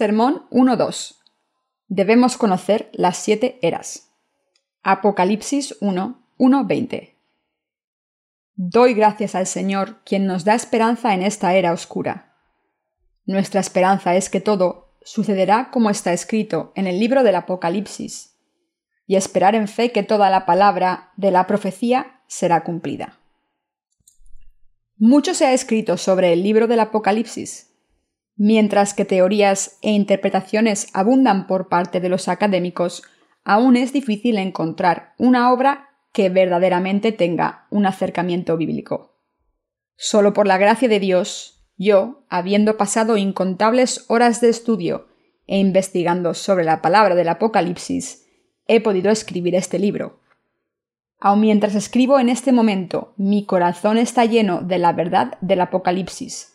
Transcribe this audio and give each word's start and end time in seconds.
Sermón 0.00 0.46
1.2. 0.48 1.16
Debemos 1.88 2.38
conocer 2.38 2.88
las 2.94 3.18
siete 3.18 3.58
eras. 3.60 4.14
Apocalipsis 4.82 5.76
1, 5.82 6.26
1.20. 6.38 7.16
Doy 8.54 8.94
gracias 8.94 9.34
al 9.34 9.46
Señor, 9.46 10.02
quien 10.06 10.24
nos 10.24 10.46
da 10.46 10.54
esperanza 10.54 11.12
en 11.12 11.22
esta 11.22 11.54
era 11.54 11.74
oscura. 11.74 12.34
Nuestra 13.26 13.60
esperanza 13.60 14.16
es 14.16 14.30
que 14.30 14.40
todo 14.40 14.96
sucederá 15.02 15.68
como 15.70 15.90
está 15.90 16.14
escrito 16.14 16.72
en 16.76 16.86
el 16.86 16.98
libro 16.98 17.22
del 17.22 17.34
Apocalipsis, 17.34 18.38
y 19.06 19.16
esperar 19.16 19.54
en 19.54 19.68
fe 19.68 19.92
que 19.92 20.02
toda 20.02 20.30
la 20.30 20.46
palabra 20.46 21.12
de 21.18 21.30
la 21.30 21.46
profecía 21.46 22.22
será 22.26 22.64
cumplida. 22.64 23.18
Mucho 24.96 25.34
se 25.34 25.44
ha 25.44 25.52
escrito 25.52 25.98
sobre 25.98 26.32
el 26.32 26.42
libro 26.42 26.68
del 26.68 26.80
Apocalipsis, 26.80 27.69
Mientras 28.42 28.94
que 28.94 29.04
teorías 29.04 29.76
e 29.82 29.90
interpretaciones 29.90 30.88
abundan 30.94 31.46
por 31.46 31.68
parte 31.68 32.00
de 32.00 32.08
los 32.08 32.26
académicos, 32.26 33.02
aún 33.44 33.76
es 33.76 33.92
difícil 33.92 34.38
encontrar 34.38 35.12
una 35.18 35.52
obra 35.52 35.90
que 36.14 36.30
verdaderamente 36.30 37.12
tenga 37.12 37.66
un 37.68 37.84
acercamiento 37.84 38.56
bíblico. 38.56 39.14
Solo 39.94 40.32
por 40.32 40.46
la 40.46 40.56
gracia 40.56 40.88
de 40.88 41.00
Dios, 41.00 41.66
yo, 41.76 42.24
habiendo 42.30 42.78
pasado 42.78 43.18
incontables 43.18 44.06
horas 44.08 44.40
de 44.40 44.48
estudio 44.48 45.08
e 45.46 45.58
investigando 45.58 46.32
sobre 46.32 46.64
la 46.64 46.80
palabra 46.80 47.14
del 47.16 47.28
Apocalipsis, 47.28 48.26
he 48.66 48.80
podido 48.80 49.10
escribir 49.10 49.54
este 49.54 49.78
libro. 49.78 50.18
Aun 51.18 51.42
mientras 51.42 51.74
escribo 51.74 52.18
en 52.18 52.30
este 52.30 52.52
momento, 52.52 53.12
mi 53.18 53.44
corazón 53.44 53.98
está 53.98 54.24
lleno 54.24 54.62
de 54.62 54.78
la 54.78 54.94
verdad 54.94 55.36
del 55.42 55.60
Apocalipsis 55.60 56.50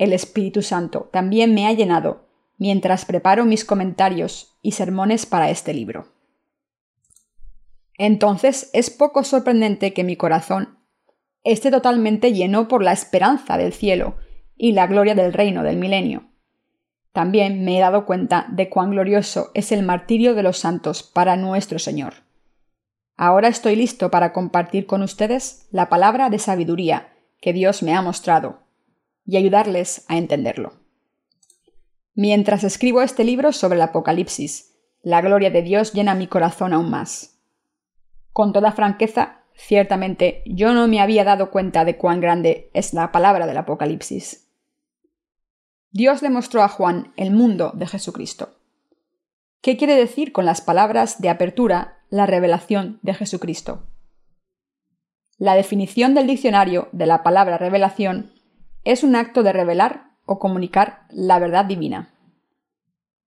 el 0.00 0.14
Espíritu 0.14 0.62
Santo 0.62 1.10
también 1.12 1.52
me 1.52 1.66
ha 1.66 1.72
llenado 1.74 2.26
mientras 2.56 3.04
preparo 3.04 3.44
mis 3.44 3.66
comentarios 3.66 4.56
y 4.62 4.72
sermones 4.72 5.26
para 5.26 5.50
este 5.50 5.74
libro. 5.74 6.06
Entonces 7.98 8.70
es 8.72 8.88
poco 8.88 9.24
sorprendente 9.24 9.92
que 9.92 10.02
mi 10.02 10.16
corazón 10.16 10.78
esté 11.44 11.70
totalmente 11.70 12.32
lleno 12.32 12.66
por 12.66 12.82
la 12.82 12.92
esperanza 12.92 13.58
del 13.58 13.74
cielo 13.74 14.16
y 14.56 14.72
la 14.72 14.86
gloria 14.86 15.14
del 15.14 15.34
reino 15.34 15.62
del 15.62 15.76
milenio. 15.76 16.30
También 17.12 17.62
me 17.62 17.76
he 17.76 17.80
dado 17.80 18.06
cuenta 18.06 18.46
de 18.48 18.70
cuán 18.70 18.92
glorioso 18.92 19.50
es 19.52 19.70
el 19.70 19.82
martirio 19.82 20.34
de 20.34 20.42
los 20.42 20.56
santos 20.56 21.02
para 21.02 21.36
nuestro 21.36 21.78
Señor. 21.78 22.14
Ahora 23.18 23.48
estoy 23.48 23.76
listo 23.76 24.10
para 24.10 24.32
compartir 24.32 24.86
con 24.86 25.02
ustedes 25.02 25.68
la 25.70 25.90
palabra 25.90 26.30
de 26.30 26.38
sabiduría 26.38 27.12
que 27.42 27.52
Dios 27.52 27.82
me 27.82 27.94
ha 27.94 28.00
mostrado 28.00 28.69
y 29.24 29.36
ayudarles 29.36 30.04
a 30.08 30.16
entenderlo. 30.16 30.72
Mientras 32.14 32.64
escribo 32.64 33.02
este 33.02 33.24
libro 33.24 33.52
sobre 33.52 33.76
el 33.76 33.82
Apocalipsis, 33.82 34.76
la 35.02 35.20
gloria 35.20 35.50
de 35.50 35.62
Dios 35.62 35.92
llena 35.92 36.14
mi 36.14 36.26
corazón 36.26 36.72
aún 36.72 36.90
más. 36.90 37.40
Con 38.32 38.52
toda 38.52 38.72
franqueza, 38.72 39.44
ciertamente 39.54 40.42
yo 40.46 40.74
no 40.74 40.86
me 40.88 41.00
había 41.00 41.24
dado 41.24 41.50
cuenta 41.50 41.84
de 41.84 41.96
cuán 41.96 42.20
grande 42.20 42.70
es 42.74 42.92
la 42.92 43.12
palabra 43.12 43.46
del 43.46 43.56
Apocalipsis. 43.56 44.48
Dios 45.92 46.22
le 46.22 46.30
mostró 46.30 46.62
a 46.62 46.68
Juan 46.68 47.12
el 47.16 47.30
mundo 47.30 47.72
de 47.74 47.86
Jesucristo. 47.86 48.56
¿Qué 49.60 49.76
quiere 49.76 49.96
decir 49.96 50.32
con 50.32 50.44
las 50.44 50.60
palabras 50.60 51.20
de 51.20 51.28
apertura 51.28 51.98
la 52.08 52.26
revelación 52.26 52.98
de 53.02 53.14
Jesucristo? 53.14 53.86
La 55.36 55.54
definición 55.54 56.14
del 56.14 56.26
diccionario 56.26 56.88
de 56.92 57.06
la 57.06 57.22
palabra 57.22 57.58
revelación 57.58 58.32
es 58.84 59.02
un 59.02 59.16
acto 59.16 59.42
de 59.42 59.52
revelar 59.52 60.10
o 60.26 60.38
comunicar 60.38 61.06
la 61.10 61.38
verdad 61.38 61.64
divina. 61.64 62.14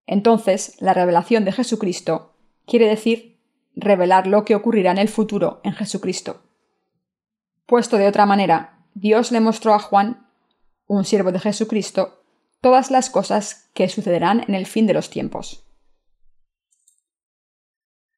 Entonces, 0.06 0.76
la 0.80 0.94
revelación 0.94 1.46
de 1.46 1.52
Jesucristo 1.52 2.36
quiere 2.66 2.88
decir 2.88 3.40
revelar 3.76 4.28
lo 4.28 4.46
que 4.46 4.56
ocurrirá 4.56 4.92
en 4.92 4.98
el 4.98 5.10
futuro 5.10 5.62
en 5.64 5.74
Jesucristo. 5.74 6.44
Puesto 7.66 7.98
de 7.98 8.08
otra 8.08 8.26
manera, 8.26 8.86
Dios 8.94 9.32
le 9.32 9.40
mostró 9.40 9.74
a 9.74 9.80
Juan, 9.80 10.28
un 10.86 11.06
siervo 11.06 11.32
de 11.32 11.40
Jesucristo, 11.40 12.24
todas 12.62 12.92
las 12.92 13.10
cosas 13.10 13.70
que 13.74 13.90
sucederán 13.90 14.44
en 14.48 14.56
el 14.56 14.66
fin 14.66 14.86
de 14.86 14.94
los 14.94 15.10
tiempos. 15.10 15.66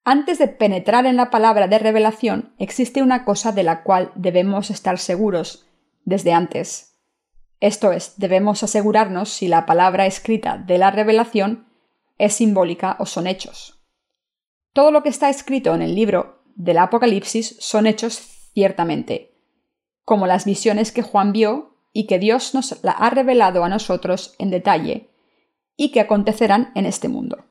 Antes 0.03 0.37
de 0.37 0.47
penetrar 0.47 1.07
en 1.07 1.15
la 1.15 1.31
palabra 1.31 1.67
de 1.67 1.79
revelación, 1.79 2.53
existe 2.59 3.01
una 3.01 3.25
cosa 3.25 3.51
de 3.51 3.63
la 3.63 3.81
cual 3.81 4.11
debemos 4.15 4.69
estar 4.69 4.99
seguros 4.99 5.65
desde 6.03 6.31
antes, 6.31 6.94
esto 7.59 7.91
es, 7.91 8.15
debemos 8.17 8.63
asegurarnos 8.63 9.29
si 9.29 9.47
la 9.47 9.65
palabra 9.65 10.05
escrita 10.05 10.57
de 10.57 10.77
la 10.77 10.91
revelación 10.91 11.67
es 12.17 12.33
simbólica 12.33 12.95
o 12.99 13.05
son 13.05 13.27
hechos. 13.27 13.81
Todo 14.73 14.91
lo 14.91 15.03
que 15.03 15.09
está 15.09 15.29
escrito 15.29 15.73
en 15.73 15.81
el 15.81 15.95
libro 15.95 16.43
del 16.55 16.77
Apocalipsis 16.77 17.57
son 17.59 17.87
hechos 17.87 18.15
ciertamente, 18.53 19.35
como 20.03 20.27
las 20.27 20.45
visiones 20.45 20.91
que 20.91 21.01
Juan 21.01 21.31
vio 21.31 21.77
y 21.93 22.07
que 22.07 22.19
Dios 22.19 22.53
nos 22.53 22.83
la 22.83 22.91
ha 22.91 23.09
revelado 23.09 23.63
a 23.63 23.69
nosotros 23.69 24.35
en 24.37 24.49
detalle 24.49 25.09
y 25.77 25.91
que 25.91 26.01
acontecerán 26.01 26.71
en 26.75 26.85
este 26.85 27.07
mundo. 27.07 27.45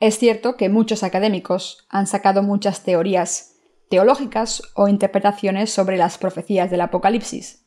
Es 0.00 0.18
cierto 0.18 0.56
que 0.56 0.68
muchos 0.68 1.02
académicos 1.02 1.86
han 1.88 2.06
sacado 2.06 2.42
muchas 2.42 2.82
teorías 2.82 3.54
teológicas 3.88 4.62
o 4.74 4.88
interpretaciones 4.88 5.70
sobre 5.70 5.96
las 5.96 6.18
profecías 6.18 6.70
del 6.70 6.82
Apocalipsis, 6.82 7.63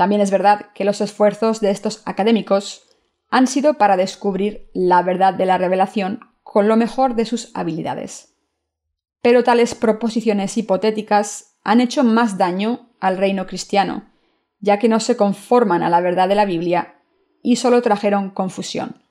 también 0.00 0.22
es 0.22 0.30
verdad 0.30 0.68
que 0.74 0.86
los 0.86 1.02
esfuerzos 1.02 1.60
de 1.60 1.70
estos 1.70 2.00
académicos 2.06 2.88
han 3.28 3.46
sido 3.46 3.74
para 3.74 3.98
descubrir 3.98 4.70
la 4.72 5.02
verdad 5.02 5.34
de 5.34 5.44
la 5.44 5.58
revelación 5.58 6.20
con 6.42 6.68
lo 6.68 6.76
mejor 6.78 7.16
de 7.16 7.26
sus 7.26 7.50
habilidades. 7.52 8.34
Pero 9.20 9.44
tales 9.44 9.74
proposiciones 9.74 10.56
hipotéticas 10.56 11.58
han 11.64 11.82
hecho 11.82 12.02
más 12.02 12.38
daño 12.38 12.88
al 12.98 13.18
reino 13.18 13.46
cristiano, 13.46 14.10
ya 14.58 14.78
que 14.78 14.88
no 14.88 15.00
se 15.00 15.18
conforman 15.18 15.82
a 15.82 15.90
la 15.90 16.00
verdad 16.00 16.30
de 16.30 16.34
la 16.34 16.46
Biblia 16.46 17.02
y 17.42 17.56
solo 17.56 17.82
trajeron 17.82 18.30
confusión. 18.30 19.02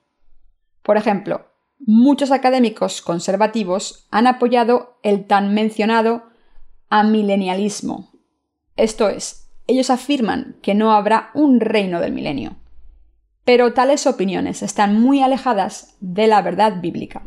Por 0.82 0.96
ejemplo, 0.96 1.52
muchos 1.78 2.32
académicos 2.32 3.00
conservativos 3.00 4.08
han 4.10 4.26
apoyado 4.26 4.98
el 5.04 5.28
tan 5.28 5.54
mencionado 5.54 6.24
amilenialismo, 6.88 8.10
esto 8.74 9.08
es, 9.08 9.39
ellos 9.70 9.90
afirman 9.90 10.56
que 10.62 10.74
no 10.74 10.92
habrá 10.92 11.30
un 11.34 11.60
reino 11.60 12.00
del 12.00 12.12
milenio. 12.12 12.56
Pero 13.44 13.72
tales 13.72 14.06
opiniones 14.06 14.62
están 14.62 15.00
muy 15.00 15.22
alejadas 15.22 15.96
de 16.00 16.26
la 16.26 16.42
verdad 16.42 16.80
bíblica. 16.80 17.22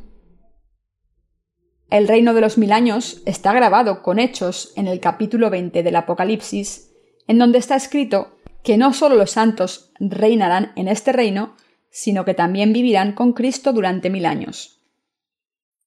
El 1.90 2.08
reino 2.08 2.34
de 2.34 2.42
los 2.42 2.58
mil 2.58 2.72
años 2.72 3.22
está 3.26 3.54
grabado 3.54 4.02
con 4.02 4.20
hechos 4.20 4.74
en 4.76 4.88
el 4.88 5.00
capítulo 5.00 5.50
20 5.50 5.84
del 5.84 5.96
Apocalipsis, 5.96 6.92
en 7.28 7.40
donde 7.40 7.60
está 7.60 7.76
escrito 7.76 8.38
que 8.64 8.78
no 8.78 8.94
solo 8.94 9.16
los 9.16 9.32
santos 9.32 9.92
reinarán 10.00 10.72
en 10.76 10.88
este 10.88 11.12
reino, 11.12 11.56
sino 11.92 12.26
que 12.26 12.34
también 12.34 12.74
vivirán 12.74 13.14
con 13.14 13.34
Cristo 13.34 13.74
durante 13.74 14.10
mil 14.10 14.26
años. 14.26 14.82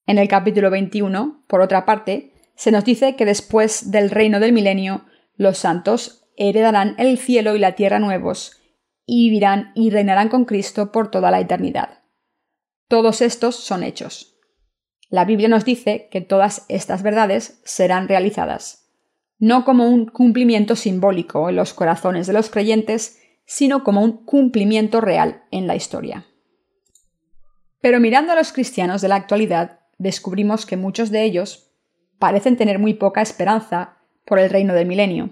En 0.06 0.19
el 0.19 0.28
capítulo 0.28 0.71
21, 0.71 1.45
por 1.49 1.61
otra 1.61 1.84
parte, 1.84 2.33
se 2.55 2.71
nos 2.71 2.84
dice 2.84 3.16
que 3.16 3.25
después 3.25 3.91
del 3.91 4.11
reino 4.11 4.41
del 4.41 4.53
milenio, 4.53 5.05
los 5.37 5.59
santos 5.59 6.26
heredarán 6.37 6.95
el 6.99 7.19
cielo 7.19 7.57
y 7.57 7.59
la 7.59 7.73
tierra 7.73 7.99
nuevos, 7.99 8.61
y 9.05 9.29
vivirán 9.29 9.73
y 9.75 9.91
reinarán 9.91 10.29
con 10.29 10.45
Cristo 10.45 10.93
por 10.93 11.11
toda 11.11 11.31
la 11.31 11.41
eternidad. 11.41 12.03
Todos 12.89 13.21
estos 13.23 13.57
son 13.57 13.83
hechos. 13.83 14.37
La 15.09 15.25
Biblia 15.25 15.49
nos 15.49 15.65
dice 15.65 16.09
que 16.10 16.21
todas 16.21 16.66
estas 16.69 17.03
verdades 17.03 17.60
serán 17.65 18.09
realizadas, 18.09 18.91
no 19.39 19.65
como 19.65 19.89
un 19.89 20.07
cumplimiento 20.07 20.77
simbólico 20.77 21.49
en 21.49 21.57
los 21.57 21.75
corazones 21.75 22.27
de 22.27 22.33
los 22.33 22.51
creyentes, 22.51 23.21
sino 23.45 23.84
como 23.84 24.03
un 24.03 24.25
cumplimiento 24.25 25.01
real 25.01 25.45
en 25.51 25.66
la 25.66 25.77
historia. 25.77 26.27
Pero 27.81 28.01
mirando 28.01 28.33
a 28.33 28.34
los 28.34 28.53
cristianos 28.53 29.01
de 29.01 29.09
la 29.09 29.15
actualidad, 29.15 29.81
descubrimos 29.99 30.66
que 30.66 30.77
muchos 30.77 31.10
de 31.10 31.22
ellos 31.22 31.71
parecen 32.19 32.57
tener 32.57 32.81
muy 32.81 32.95
poca 32.95 33.22
esperanza 33.22 33.99
por 34.25 34.41
el 34.41 34.51
reino 34.51 34.75
del 34.75 34.87
milenio. 34.89 35.31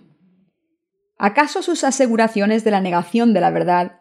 ¿Acaso 1.17 1.63
sus 1.63 1.85
aseguraciones 1.85 2.65
de 2.65 2.71
la 2.71 2.81
negación 2.81 3.33
de 3.33 3.41
la 3.41 3.51
verdad? 3.51 4.01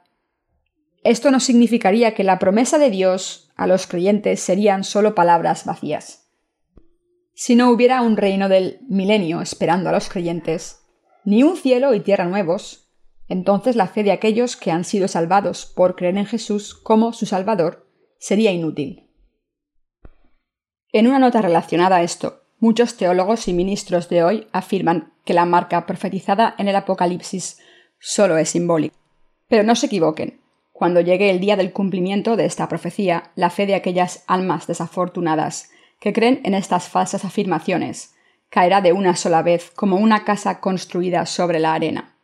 Esto 1.04 1.32
no 1.32 1.40
significaría 1.40 2.16
que 2.16 2.24
la 2.24 2.40
promesa 2.40 2.78
de 2.78 2.90
Dios 2.90 3.52
a 3.56 3.68
los 3.68 3.88
creyentes 3.88 4.40
serían 4.40 4.84
solo 4.84 5.16
palabras 5.16 5.66
vacías. 5.66 6.32
Si 7.36 7.56
no 7.56 7.70
hubiera 7.70 8.02
un 8.02 8.18
reino 8.18 8.50
del 8.50 8.80
milenio 8.88 9.42
esperando 9.42 9.90
a 9.90 9.92
los 9.92 10.10
creyentes, 10.10 10.84
ni 11.26 11.44
un 11.44 11.58
cielo 11.58 11.94
y 11.94 12.00
tierra 12.00 12.26
nuevos, 12.26 12.90
entonces 13.28 13.76
la 13.76 13.88
fe 13.88 14.04
de 14.04 14.12
aquellos 14.12 14.56
que 14.56 14.72
han 14.72 14.84
sido 14.84 15.08
salvados 15.08 15.66
por 15.66 15.96
creer 15.96 16.18
en 16.18 16.26
Jesús 16.26 16.74
como 16.74 17.14
su 17.14 17.26
Salvador 17.26 17.88
sería 18.20 18.52
inútil. 18.52 19.10
En 20.92 21.08
una 21.08 21.20
nota 21.20 21.42
relacionada 21.42 21.98
a 21.98 22.04
esto, 22.04 22.43
Muchos 22.64 22.96
teólogos 22.96 23.50
y 23.50 23.54
ministros 23.54 24.08
de 24.08 24.24
hoy 24.24 24.48
afirman 24.54 25.12
que 25.26 25.34
la 25.34 25.46
marca 25.46 25.86
profetizada 25.86 26.56
en 26.58 26.70
el 26.70 26.78
Apocalipsis 26.78 27.60
solo 28.00 28.38
es 28.38 28.52
simbólica. 28.52 28.96
Pero 29.50 29.64
no 29.64 29.76
se 29.76 29.88
equivoquen. 29.88 30.40
cuando 30.72 31.02
llegue 31.02 31.30
el 31.30 31.42
día 31.42 31.58
del 31.58 31.74
cumplimiento 31.74 32.38
de 32.38 32.46
esta 32.46 32.70
profecía, 32.70 33.32
la 33.36 33.50
fe 33.50 33.66
de 33.66 33.76
aquellas 33.76 34.24
almas 34.28 34.66
desafortunadas 34.66 35.72
que 36.00 36.14
creen 36.14 36.40
en 36.46 36.54
estas 36.54 36.88
falsas 36.88 37.26
afirmaciones 37.26 38.16
caerá 38.50 38.80
de 38.80 38.94
una 38.94 39.18
sola 39.18 39.42
vez 39.42 39.70
como 39.72 39.98
una 39.98 40.24
casa 40.24 40.62
construida 40.62 41.26
sobre 41.26 41.60
la 41.60 41.74
arena. 41.74 42.16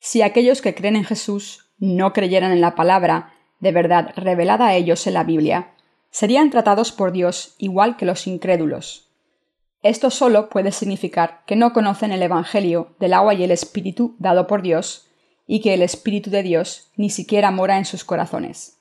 Si 0.00 0.22
aquellos 0.22 0.60
que 0.60 0.74
creen 0.74 0.96
en 0.96 1.04
Jesús 1.04 1.70
no 1.78 2.12
creyeran 2.12 2.50
en 2.50 2.60
la 2.60 2.74
palabra 2.74 3.32
de 3.60 3.70
verdad 3.70 4.12
revelada 4.16 4.66
a 4.66 4.74
ellos 4.74 5.06
en 5.06 5.14
la 5.14 5.22
Biblia, 5.22 5.73
serían 6.14 6.50
tratados 6.50 6.92
por 6.92 7.10
Dios 7.10 7.56
igual 7.58 7.96
que 7.96 8.06
los 8.06 8.28
incrédulos. 8.28 9.10
Esto 9.82 10.10
solo 10.10 10.48
puede 10.48 10.70
significar 10.70 11.42
que 11.44 11.56
no 11.56 11.72
conocen 11.72 12.12
el 12.12 12.22
Evangelio 12.22 12.94
del 13.00 13.14
agua 13.14 13.34
y 13.34 13.42
el 13.42 13.50
Espíritu 13.50 14.14
dado 14.20 14.46
por 14.46 14.62
Dios, 14.62 15.08
y 15.44 15.60
que 15.60 15.74
el 15.74 15.82
Espíritu 15.82 16.30
de 16.30 16.44
Dios 16.44 16.92
ni 16.96 17.10
siquiera 17.10 17.50
mora 17.50 17.78
en 17.78 17.84
sus 17.84 18.04
corazones. 18.04 18.78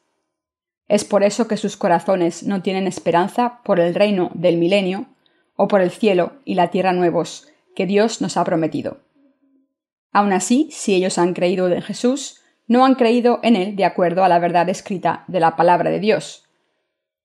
Es 0.87 1.05
por 1.05 1.23
eso 1.23 1.47
que 1.47 1.57
sus 1.57 1.75
corazones 1.75 2.43
no 2.43 2.61
tienen 2.61 2.85
esperanza 2.85 3.61
por 3.65 3.79
el 3.79 3.95
reino 3.95 4.29
del 4.35 4.57
milenio 4.57 5.07
o 5.55 5.67
por 5.67 5.81
el 5.81 5.89
cielo 5.89 6.33
y 6.45 6.53
la 6.53 6.69
tierra 6.69 6.93
nuevos 6.93 7.47
que 7.75 7.87
Dios 7.87 8.21
nos 8.21 8.37
ha 8.37 8.43
prometido. 8.43 8.99
Aun 10.11 10.33
así, 10.33 10.69
si 10.71 10.93
ellos 10.93 11.17
han 11.17 11.33
creído 11.33 11.67
en 11.67 11.81
Jesús, 11.81 12.41
no 12.67 12.85
han 12.85 12.93
creído 12.93 13.39
en 13.41 13.55
Él 13.55 13.75
de 13.75 13.85
acuerdo 13.85 14.23
a 14.23 14.29
la 14.29 14.37
verdad 14.37 14.69
escrita 14.69 15.25
de 15.27 15.39
la 15.39 15.55
palabra 15.55 15.89
de 15.89 15.99
Dios. 15.99 16.42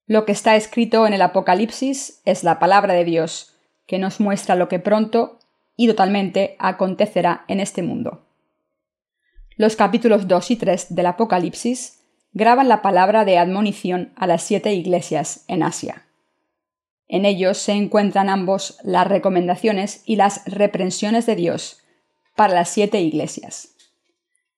Lo 0.09 0.25
que 0.25 0.31
está 0.31 0.55
escrito 0.55 1.05
en 1.05 1.13
el 1.13 1.21
Apocalipsis 1.21 2.23
es 2.25 2.43
la 2.43 2.57
palabra 2.57 2.95
de 2.95 3.05
Dios, 3.05 3.53
que 3.85 3.99
nos 3.99 4.19
muestra 4.19 4.55
lo 4.55 4.67
que 4.67 4.79
pronto 4.79 5.37
y 5.75 5.87
totalmente 5.87 6.55
acontecerá 6.57 7.45
en 7.47 7.59
este 7.59 7.83
mundo. 7.83 8.25
Los 9.55 9.75
capítulos 9.75 10.27
2 10.27 10.49
y 10.49 10.55
3 10.55 10.95
del 10.95 11.05
Apocalipsis 11.05 11.99
graban 12.33 12.69
la 12.69 12.81
palabra 12.81 13.23
de 13.23 13.37
admonición 13.37 14.11
a 14.15 14.25
las 14.25 14.41
siete 14.41 14.73
iglesias 14.73 15.45
en 15.47 15.61
Asia. 15.61 16.07
En 17.07 17.23
ellos 17.23 17.59
se 17.59 17.73
encuentran 17.73 18.29
ambos 18.29 18.79
las 18.83 19.07
recomendaciones 19.07 20.01
y 20.07 20.15
las 20.15 20.43
reprensiones 20.47 21.27
de 21.27 21.35
Dios 21.35 21.83
para 22.35 22.55
las 22.55 22.69
siete 22.69 22.99
iglesias. 22.99 23.75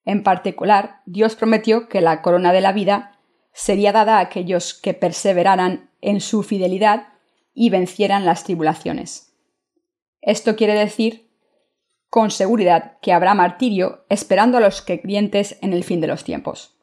En 0.06 0.22
particular, 0.22 1.02
Dios 1.04 1.36
prometió 1.36 1.90
que 1.90 2.00
la 2.00 2.22
corona 2.22 2.54
de 2.54 2.62
la 2.62 2.72
vida 2.72 3.18
sería 3.52 3.92
dada 3.92 4.18
a 4.18 4.20
aquellos 4.20 4.74
que 4.74 4.94
perseveraran 4.94 5.90
en 6.00 6.20
su 6.20 6.42
fidelidad 6.42 7.08
y 7.54 7.70
vencieran 7.70 8.24
las 8.24 8.44
tribulaciones. 8.44 9.34
Esto 10.20 10.56
quiere 10.56 10.74
decir 10.74 11.30
con 12.08 12.30
seguridad 12.30 12.98
que 13.00 13.12
habrá 13.12 13.34
martirio 13.34 14.04
esperando 14.08 14.58
a 14.58 14.60
los 14.60 14.82
creyentes 14.82 15.56
en 15.62 15.72
el 15.72 15.82
fin 15.82 16.00
de 16.00 16.06
los 16.06 16.24
tiempos. 16.24 16.76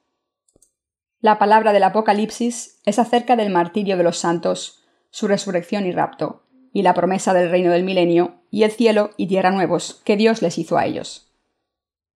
La 1.21 1.38
palabra 1.38 1.74
del 1.74 1.83
Apocalipsis 1.83 2.80
es 2.86 2.98
acerca 2.98 3.36
del 3.36 3.51
martirio 3.51 3.98
de 3.98 4.04
los 4.04 4.18
santos, 4.18 4.83
su 5.12 5.27
resurrección 5.27 5.86
y 5.86 5.92
rapto, 5.92 6.48
y 6.74 6.81
la 6.81 6.94
promesa 6.94 7.33
del 7.33 7.51
reino 7.51 7.71
del 7.71 7.83
milenio 7.83 8.42
y 8.50 8.63
el 8.63 8.71
cielo 8.71 9.12
y 9.18 9.27
tierra 9.27 9.51
nuevos 9.51 10.01
que 10.06 10.18
Dios 10.18 10.42
les 10.42 10.57
hizo 10.57 10.77
a 10.77 10.86
ellos. 10.86 11.31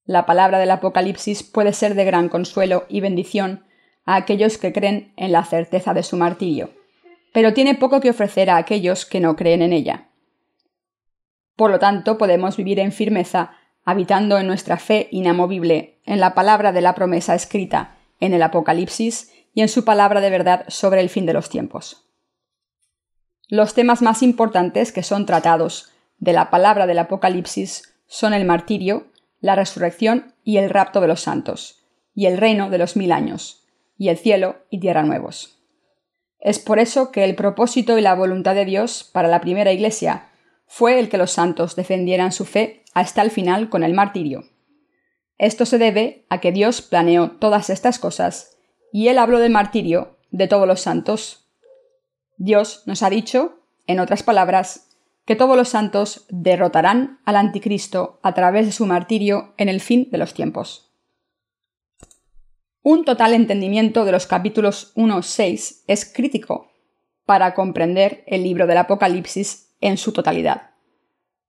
La 0.05 0.25
palabra 0.25 0.59
del 0.59 0.71
Apocalipsis 0.71 1.43
puede 1.43 1.73
ser 1.73 1.95
de 1.95 2.05
gran 2.05 2.29
consuelo 2.29 2.85
y 2.89 3.01
bendición 3.01 3.65
a 4.05 4.15
aquellos 4.15 4.57
que 4.57 4.73
creen 4.73 5.13
en 5.17 5.31
la 5.31 5.43
certeza 5.43 5.93
de 5.93 6.03
su 6.03 6.17
martirio, 6.17 6.71
pero 7.33 7.53
tiene 7.53 7.75
poco 7.75 7.99
que 8.01 8.09
ofrecer 8.09 8.49
a 8.49 8.57
aquellos 8.57 9.05
que 9.05 9.19
no 9.19 9.35
creen 9.35 9.61
en 9.61 9.73
ella. 9.73 10.09
Por 11.55 11.71
lo 11.71 11.79
tanto, 11.79 12.17
podemos 12.17 12.57
vivir 12.57 12.79
en 12.79 12.91
firmeza, 12.91 13.51
habitando 13.83 14.37
en 14.37 14.47
nuestra 14.47 14.77
fe 14.77 15.07
inamovible 15.11 15.99
en 16.05 16.19
la 16.19 16.33
palabra 16.33 16.71
de 16.71 16.81
la 16.81 16.95
promesa 16.95 17.35
escrita 17.35 17.97
en 18.19 18.33
el 18.33 18.43
Apocalipsis 18.43 19.31
y 19.53 19.61
en 19.61 19.69
su 19.69 19.83
palabra 19.83 20.21
de 20.21 20.29
verdad 20.29 20.65
sobre 20.67 21.01
el 21.01 21.09
fin 21.09 21.25
de 21.25 21.33
los 21.33 21.49
tiempos. 21.49 22.07
Los 23.47 23.73
temas 23.73 24.01
más 24.01 24.23
importantes 24.23 24.91
que 24.91 25.03
son 25.03 25.25
tratados 25.25 25.91
de 26.19 26.33
la 26.33 26.49
palabra 26.49 26.87
del 26.87 26.99
Apocalipsis 26.99 27.95
son 28.07 28.33
el 28.33 28.45
martirio, 28.45 29.07
la 29.39 29.55
resurrección 29.55 30.35
y 30.43 30.57
el 30.57 30.69
rapto 30.69 31.01
de 31.01 31.07
los 31.07 31.21
santos, 31.21 31.83
y 32.13 32.27
el 32.27 32.37
reino 32.37 32.69
de 32.69 32.77
los 32.77 32.95
mil 32.95 33.11
años, 33.11 33.60
y 34.01 34.09
el 34.09 34.17
cielo 34.17 34.55
y 34.71 34.79
tierra 34.79 35.03
nuevos. 35.03 35.59
Es 36.39 36.57
por 36.57 36.79
eso 36.79 37.11
que 37.11 37.23
el 37.23 37.35
propósito 37.35 37.99
y 37.99 38.01
la 38.01 38.15
voluntad 38.15 38.55
de 38.55 38.65
Dios 38.65 39.07
para 39.13 39.27
la 39.27 39.41
primera 39.41 39.73
iglesia 39.73 40.31
fue 40.65 40.97
el 40.97 41.07
que 41.07 41.19
los 41.19 41.29
santos 41.29 41.75
defendieran 41.75 42.31
su 42.31 42.45
fe 42.45 42.83
hasta 42.95 43.21
el 43.21 43.29
final 43.29 43.69
con 43.69 43.83
el 43.83 43.93
martirio. 43.93 44.45
Esto 45.37 45.67
se 45.67 45.77
debe 45.77 46.25
a 46.29 46.39
que 46.41 46.51
Dios 46.51 46.81
planeó 46.81 47.33
todas 47.33 47.69
estas 47.69 47.99
cosas 47.99 48.57
y 48.91 49.09
Él 49.09 49.19
habló 49.19 49.37
del 49.37 49.51
martirio 49.51 50.17
de 50.31 50.47
todos 50.47 50.67
los 50.67 50.81
santos. 50.81 51.51
Dios 52.37 52.81
nos 52.87 53.03
ha 53.03 53.11
dicho, 53.11 53.59
en 53.85 53.99
otras 53.99 54.23
palabras, 54.23 54.89
que 55.25 55.35
todos 55.35 55.55
los 55.55 55.69
santos 55.69 56.25
derrotarán 56.29 57.19
al 57.23 57.35
anticristo 57.35 58.19
a 58.23 58.33
través 58.33 58.65
de 58.65 58.71
su 58.71 58.87
martirio 58.87 59.53
en 59.57 59.69
el 59.69 59.79
fin 59.79 60.09
de 60.09 60.17
los 60.17 60.33
tiempos. 60.33 60.90
Un 62.83 63.05
total 63.05 63.35
entendimiento 63.35 64.05
de 64.05 64.11
los 64.11 64.25
capítulos 64.25 64.91
1-6 64.95 65.83
es 65.85 66.11
crítico 66.11 66.71
para 67.27 67.53
comprender 67.53 68.23
el 68.25 68.41
libro 68.41 68.65
del 68.65 68.79
Apocalipsis 68.79 69.75
en 69.81 69.97
su 69.97 70.13
totalidad. 70.13 70.71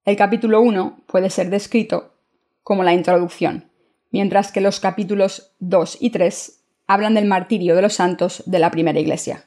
El 0.05 0.15
capítulo 0.15 0.61
1 0.61 1.01
puede 1.07 1.31
ser 1.31 1.49
descrito 1.49 2.13
como 2.61 2.83
la 2.83 2.93
introducción, 2.93 3.71
mientras 4.11 4.51
que 4.51 4.61
los 4.61 4.79
capítulos 4.79 5.55
2 5.57 5.97
y 6.01 6.11
3 6.11 6.59
hablan 6.85 7.15
del 7.15 7.25
martirio 7.25 7.75
de 7.75 7.81
los 7.81 7.95
santos 7.95 8.43
de 8.45 8.59
la 8.59 8.69
primera 8.69 8.99
iglesia. 8.99 9.45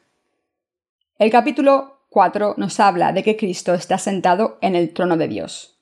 El 1.21 1.31
capítulo 1.31 2.00
4 2.09 2.55
nos 2.56 2.81
habla 2.81 3.12
de 3.12 3.23
que 3.23 3.37
Cristo 3.37 3.75
está 3.75 3.97
sentado 3.99 4.59
en 4.61 4.75
el 4.75 4.93
trono 4.93 5.17
de 5.17 5.29
Dios. 5.29 5.79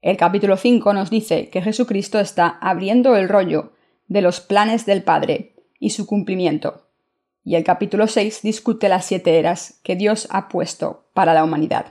El 0.00 0.16
capítulo 0.16 0.56
5 0.56 0.94
nos 0.94 1.10
dice 1.10 1.50
que 1.50 1.60
Jesucristo 1.60 2.18
está 2.18 2.48
abriendo 2.62 3.14
el 3.14 3.28
rollo 3.28 3.73
de 4.06 4.22
los 4.22 4.40
planes 4.40 4.86
del 4.86 5.02
Padre 5.02 5.54
y 5.78 5.90
su 5.90 6.06
cumplimiento. 6.06 6.88
Y 7.42 7.56
el 7.56 7.64
capítulo 7.64 8.06
6 8.06 8.40
discute 8.42 8.88
las 8.88 9.04
siete 9.04 9.38
eras 9.38 9.80
que 9.82 9.96
Dios 9.96 10.26
ha 10.30 10.48
puesto 10.48 11.10
para 11.12 11.34
la 11.34 11.44
humanidad. 11.44 11.86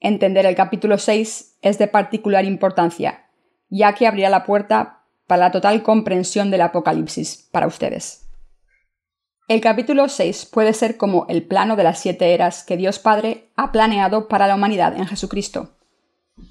Entender 0.00 0.46
el 0.46 0.54
capítulo 0.54 0.98
6 0.98 1.58
es 1.62 1.78
de 1.78 1.86
particular 1.86 2.44
importancia, 2.44 3.26
ya 3.68 3.94
que 3.94 4.06
abrirá 4.06 4.28
la 4.28 4.44
puerta 4.44 5.04
para 5.26 5.46
la 5.46 5.50
total 5.52 5.82
comprensión 5.82 6.50
del 6.50 6.60
Apocalipsis 6.62 7.48
para 7.50 7.66
ustedes. 7.66 8.28
El 9.48 9.60
capítulo 9.60 10.08
6 10.08 10.46
puede 10.46 10.72
ser 10.72 10.96
como 10.96 11.26
el 11.28 11.44
plano 11.44 11.76
de 11.76 11.84
las 11.84 12.00
siete 12.00 12.34
eras 12.34 12.64
que 12.64 12.76
Dios 12.76 12.98
Padre 12.98 13.48
ha 13.54 13.70
planeado 13.70 14.26
para 14.26 14.48
la 14.48 14.56
humanidad 14.56 14.96
en 14.96 15.06
Jesucristo. 15.06 15.76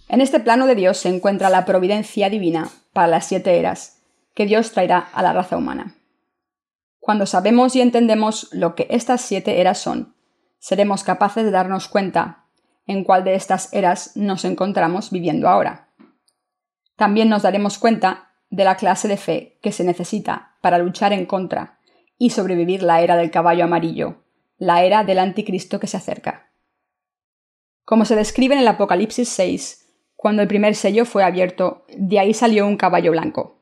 En 0.08 0.22
este 0.22 0.40
plano 0.40 0.66
de 0.66 0.76
Dios 0.76 0.98
se 0.98 1.10
encuentra 1.10 1.50
la 1.50 1.66
providencia 1.66 2.30
divina 2.30 2.70
para 2.94 3.08
las 3.08 3.28
siete 3.28 3.60
eras 3.60 3.95
que 4.36 4.46
Dios 4.46 4.72
traerá 4.72 5.00
a 5.00 5.24
la 5.24 5.34
raza 5.34 5.58
humana. 5.58 5.96
Cuando 7.00 7.26
sabemos 7.26 7.76
y 7.76 7.82
entendemos 7.82 8.50
lo 8.52 8.76
que 8.76 8.86
estas 8.90 9.22
siete 9.22 9.62
eras 9.62 9.80
son, 9.80 10.16
seremos 10.60 11.04
capaces 11.04 11.46
de 11.46 11.52
darnos 11.52 11.88
cuenta 11.88 12.46
en 12.86 13.04
cuál 13.04 13.24
de 13.24 13.36
estas 13.36 13.74
eras 13.74 14.16
nos 14.16 14.46
encontramos 14.46 15.10
viviendo 15.10 15.48
ahora. 15.48 15.90
También 16.96 17.30
nos 17.30 17.42
daremos 17.42 17.78
cuenta 17.80 18.32
de 18.50 18.64
la 18.64 18.76
clase 18.76 19.08
de 19.08 19.18
fe 19.18 19.58
que 19.62 19.72
se 19.72 19.84
necesita 19.84 20.58
para 20.62 20.78
luchar 20.78 21.14
en 21.14 21.26
contra 21.26 21.80
y 22.18 22.30
sobrevivir 22.30 22.84
la 22.84 23.02
era 23.02 23.18
del 23.18 23.32
caballo 23.32 23.64
amarillo, 23.64 24.24
la 24.58 24.84
era 24.84 25.04
del 25.04 25.20
anticristo 25.20 25.80
que 25.80 25.88
se 25.88 25.98
acerca. 25.98 26.52
Como 27.84 28.06
se 28.06 28.16
describe 28.16 28.56
en 28.56 28.62
el 28.62 28.68
Apocalipsis 28.68 29.30
6, 29.30 29.86
cuando 30.16 30.42
el 30.42 30.48
primer 30.48 30.76
sello 30.76 31.06
fue 31.06 31.24
abierto, 31.24 31.86
de 31.96 32.20
ahí 32.20 32.34
salió 32.34 32.66
un 32.66 32.78
caballo 32.78 33.12
blanco. 33.12 33.62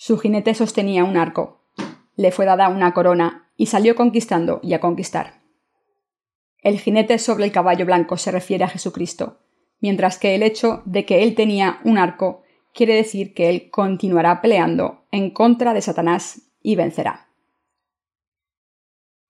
Su 0.00 0.16
jinete 0.16 0.54
sostenía 0.54 1.02
un 1.02 1.16
arco, 1.16 1.60
le 2.14 2.30
fue 2.30 2.46
dada 2.46 2.68
una 2.68 2.94
corona 2.94 3.50
y 3.56 3.66
salió 3.66 3.96
conquistando 3.96 4.60
y 4.62 4.72
a 4.74 4.80
conquistar. 4.80 5.40
El 6.62 6.78
jinete 6.78 7.18
sobre 7.18 7.44
el 7.44 7.52
caballo 7.52 7.84
blanco 7.84 8.16
se 8.16 8.30
refiere 8.30 8.62
a 8.62 8.68
Jesucristo, 8.68 9.40
mientras 9.80 10.16
que 10.16 10.36
el 10.36 10.44
hecho 10.44 10.82
de 10.84 11.04
que 11.04 11.24
él 11.24 11.34
tenía 11.34 11.80
un 11.82 11.98
arco 11.98 12.44
quiere 12.72 12.94
decir 12.94 13.34
que 13.34 13.48
él 13.48 13.70
continuará 13.70 14.40
peleando 14.40 15.04
en 15.10 15.30
contra 15.30 15.74
de 15.74 15.82
Satanás 15.82 16.42
y 16.62 16.76
vencerá. 16.76 17.30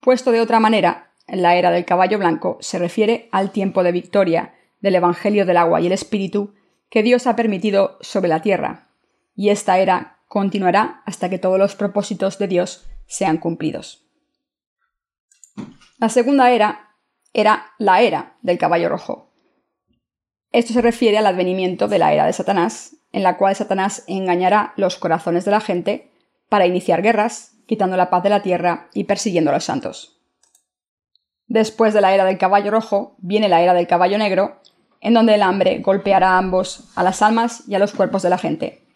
Puesto 0.01 0.31
de 0.31 0.39
otra 0.39 0.59
manera, 0.59 1.13
la 1.27 1.55
era 1.55 1.71
del 1.71 1.85
caballo 1.85 2.19
blanco 2.19 2.59
se 2.61 2.77
refiere 2.77 3.27
al 3.31 3.51
tiempo 3.51 3.81
de 3.81 3.91
victoria 3.91 4.53
del 4.81 4.93
Evangelio 4.93 5.47
del 5.47 5.57
agua 5.57 5.81
y 5.81 5.87
el 5.87 5.93
Espíritu 5.93 6.53
que 6.91 7.01
Dios 7.01 7.25
ha 7.25 7.35
permitido 7.35 7.97
sobre 8.01 8.29
la 8.29 8.43
tierra, 8.43 8.89
y 9.35 9.49
esta 9.49 9.79
era 9.79 10.18
continuará 10.29 11.01
hasta 11.05 11.29
que 11.29 11.39
todos 11.39 11.59
los 11.59 11.75
propósitos 11.75 12.39
de 12.39 12.47
Dios 12.47 12.87
sean 13.07 13.37
cumplidos. 13.37 14.05
La 15.97 16.07
segunda 16.07 16.51
era 16.51 16.85
era 17.33 17.73
la 17.77 18.01
era 18.01 18.37
del 18.41 18.57
caballo 18.57 18.89
rojo. 18.89 19.31
Esto 20.51 20.73
se 20.73 20.81
refiere 20.81 21.17
al 21.17 21.27
advenimiento 21.27 21.87
de 21.87 21.99
la 21.99 22.13
era 22.13 22.25
de 22.25 22.33
Satanás, 22.33 22.95
en 23.11 23.23
la 23.23 23.37
cual 23.37 23.55
Satanás 23.55 24.03
engañará 24.07 24.73
los 24.77 24.97
corazones 24.97 25.45
de 25.45 25.51
la 25.51 25.59
gente 25.59 26.11
para 26.47 26.65
iniciar 26.65 27.01
guerras, 27.01 27.55
quitando 27.67 27.97
la 27.97 28.09
paz 28.09 28.23
de 28.23 28.29
la 28.29 28.41
tierra 28.41 28.87
y 28.93 29.03
persiguiendo 29.03 29.51
a 29.51 29.53
los 29.53 29.65
santos. 29.65 30.19
Después 31.47 31.93
de 31.93 32.01
la 32.01 32.13
era 32.13 32.25
del 32.25 32.37
caballo 32.37 32.71
rojo 32.71 33.15
viene 33.19 33.49
la 33.49 33.61
era 33.61 33.73
del 33.73 33.87
caballo 33.87 34.17
negro, 34.17 34.61
en 35.01 35.13
donde 35.13 35.35
el 35.35 35.43
hambre 35.43 35.79
golpeará 35.79 36.31
a 36.31 36.37
ambos, 36.37 36.91
a 36.95 37.03
las 37.03 37.21
almas 37.21 37.63
y 37.67 37.75
a 37.75 37.79
los 37.79 37.93
cuerpos 37.93 38.21
de 38.21 38.29
la 38.29 38.37
gente. 38.37 38.88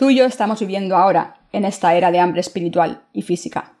Tú 0.00 0.08
y 0.08 0.16
yo 0.16 0.24
estamos 0.24 0.60
viviendo 0.60 0.96
ahora 0.96 1.36
en 1.52 1.66
esta 1.66 1.94
era 1.94 2.10
de 2.10 2.20
hambre 2.20 2.40
espiritual 2.40 3.02
y 3.12 3.20
física. 3.20 3.74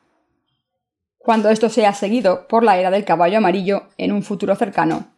Cuando 1.16 1.48
esto 1.48 1.70
sea 1.70 1.94
seguido 1.94 2.46
por 2.46 2.62
la 2.62 2.76
era 2.76 2.90
del 2.90 3.06
caballo 3.06 3.38
amarillo 3.38 3.84
en 3.96 4.12
un 4.12 4.22
futuro 4.22 4.54
cercano, 4.54 5.14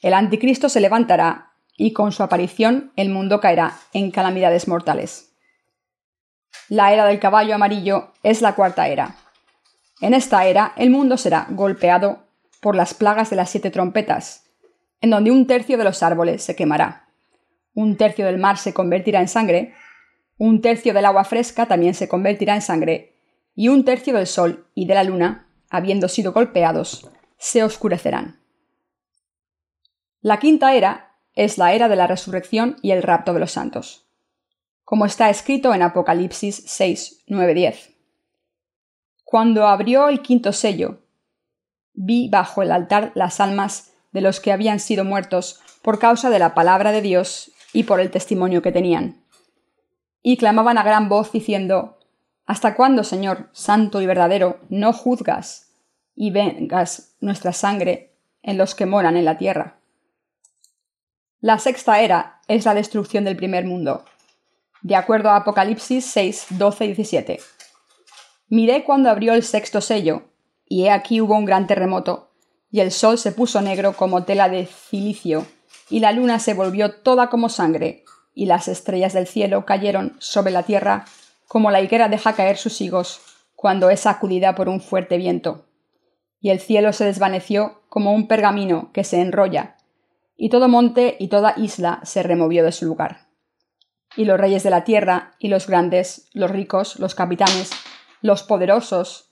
el 0.00 0.14
anticristo 0.14 0.70
se 0.70 0.80
levantará 0.80 1.52
y 1.76 1.92
con 1.92 2.10
su 2.10 2.22
aparición 2.22 2.90
el 2.96 3.10
mundo 3.10 3.38
caerá 3.38 3.76
en 3.92 4.10
calamidades 4.10 4.66
mortales. 4.66 5.34
La 6.70 6.90
era 6.90 7.04
del 7.04 7.20
caballo 7.20 7.54
amarillo 7.54 8.14
es 8.22 8.40
la 8.40 8.54
cuarta 8.54 8.88
era. 8.88 9.14
En 10.00 10.14
esta 10.14 10.46
era 10.46 10.72
el 10.76 10.88
mundo 10.88 11.18
será 11.18 11.48
golpeado 11.50 12.30
por 12.62 12.76
las 12.76 12.94
plagas 12.94 13.28
de 13.28 13.36
las 13.36 13.50
siete 13.50 13.70
trompetas, 13.70 14.46
en 15.02 15.10
donde 15.10 15.30
un 15.30 15.46
tercio 15.46 15.76
de 15.76 15.84
los 15.84 16.02
árboles 16.02 16.42
se 16.42 16.56
quemará, 16.56 17.08
un 17.74 17.98
tercio 17.98 18.24
del 18.24 18.38
mar 18.38 18.56
se 18.56 18.72
convertirá 18.72 19.20
en 19.20 19.28
sangre, 19.28 19.74
un 20.38 20.60
tercio 20.60 20.92
del 20.92 21.06
agua 21.06 21.24
fresca 21.24 21.66
también 21.66 21.94
se 21.94 22.08
convertirá 22.08 22.54
en 22.54 22.62
sangre, 22.62 23.16
y 23.54 23.68
un 23.68 23.84
tercio 23.84 24.14
del 24.14 24.26
sol 24.26 24.68
y 24.74 24.86
de 24.86 24.94
la 24.94 25.04
luna, 25.04 25.48
habiendo 25.70 26.08
sido 26.08 26.32
golpeados, 26.32 27.10
se 27.38 27.62
oscurecerán. 27.62 28.40
La 30.20 30.38
quinta 30.38 30.74
era 30.74 31.18
es 31.34 31.58
la 31.58 31.72
era 31.72 31.88
de 31.88 31.96
la 31.96 32.06
resurrección 32.06 32.76
y 32.82 32.90
el 32.90 33.02
rapto 33.02 33.32
de 33.32 33.40
los 33.40 33.52
santos, 33.52 34.06
como 34.84 35.06
está 35.06 35.30
escrito 35.30 35.74
en 35.74 35.82
Apocalipsis 35.82 36.64
6, 36.66 37.24
9, 37.28 37.54
10. 37.54 37.96
Cuando 39.24 39.66
abrió 39.66 40.08
el 40.08 40.22
quinto 40.22 40.52
sello, 40.52 41.02
vi 41.92 42.28
bajo 42.28 42.62
el 42.62 42.72
altar 42.72 43.12
las 43.14 43.40
almas 43.40 43.92
de 44.12 44.20
los 44.20 44.40
que 44.40 44.52
habían 44.52 44.80
sido 44.80 45.04
muertos 45.04 45.60
por 45.82 45.98
causa 45.98 46.30
de 46.30 46.38
la 46.38 46.54
palabra 46.54 46.92
de 46.92 47.02
Dios 47.02 47.52
y 47.72 47.84
por 47.84 48.00
el 48.00 48.10
testimonio 48.10 48.62
que 48.62 48.72
tenían. 48.72 49.25
Y 50.28 50.38
clamaban 50.38 50.76
a 50.76 50.82
gran 50.82 51.08
voz 51.08 51.30
diciendo, 51.30 51.98
¿Hasta 52.46 52.74
cuándo, 52.74 53.04
Señor, 53.04 53.48
santo 53.52 54.02
y 54.02 54.06
verdadero, 54.06 54.58
no 54.70 54.92
juzgas 54.92 55.76
y 56.16 56.32
vengas 56.32 57.14
nuestra 57.20 57.52
sangre 57.52 58.12
en 58.42 58.58
los 58.58 58.74
que 58.74 58.86
moran 58.86 59.16
en 59.16 59.24
la 59.24 59.38
tierra? 59.38 59.78
La 61.38 61.60
sexta 61.60 62.00
era 62.00 62.40
es 62.48 62.64
la 62.64 62.74
destrucción 62.74 63.22
del 63.22 63.36
primer 63.36 63.66
mundo, 63.66 64.04
de 64.82 64.96
acuerdo 64.96 65.30
a 65.30 65.36
Apocalipsis 65.36 66.04
6, 66.06 66.46
12 66.50 66.84
y 66.86 66.88
17. 66.88 67.40
Miré 68.48 68.82
cuando 68.82 69.10
abrió 69.10 69.32
el 69.32 69.44
sexto 69.44 69.80
sello, 69.80 70.24
y 70.68 70.86
he 70.86 70.90
aquí 70.90 71.20
hubo 71.20 71.36
un 71.36 71.44
gran 71.44 71.68
terremoto, 71.68 72.32
y 72.72 72.80
el 72.80 72.90
sol 72.90 73.16
se 73.16 73.30
puso 73.30 73.62
negro 73.62 73.92
como 73.92 74.24
tela 74.24 74.48
de 74.48 74.66
cilicio, 74.66 75.46
y 75.88 76.00
la 76.00 76.10
luna 76.10 76.40
se 76.40 76.54
volvió 76.54 76.96
toda 76.96 77.30
como 77.30 77.48
sangre, 77.48 78.02
y 78.36 78.44
las 78.44 78.68
estrellas 78.68 79.14
del 79.14 79.26
cielo 79.26 79.64
cayeron 79.64 80.14
sobre 80.20 80.52
la 80.52 80.62
tierra 80.62 81.06
como 81.48 81.70
la 81.70 81.80
higuera 81.80 82.08
deja 82.08 82.34
caer 82.34 82.58
sus 82.58 82.80
higos 82.82 83.20
cuando 83.54 83.88
es 83.88 84.00
sacudida 84.00 84.54
por 84.54 84.68
un 84.68 84.80
fuerte 84.80 85.16
viento. 85.16 85.64
Y 86.38 86.50
el 86.50 86.60
cielo 86.60 86.92
se 86.92 87.06
desvaneció 87.06 87.80
como 87.88 88.12
un 88.12 88.28
pergamino 88.28 88.90
que 88.92 89.04
se 89.04 89.22
enrolla, 89.22 89.76
y 90.36 90.50
todo 90.50 90.68
monte 90.68 91.16
y 91.18 91.28
toda 91.28 91.54
isla 91.56 92.00
se 92.04 92.22
removió 92.22 92.62
de 92.62 92.72
su 92.72 92.84
lugar. 92.84 93.28
Y 94.16 94.26
los 94.26 94.38
reyes 94.38 94.62
de 94.62 94.70
la 94.70 94.84
tierra, 94.84 95.34
y 95.38 95.48
los 95.48 95.66
grandes, 95.66 96.28
los 96.34 96.50
ricos, 96.50 96.98
los 96.98 97.14
capitanes, 97.14 97.70
los 98.20 98.42
poderosos, 98.42 99.30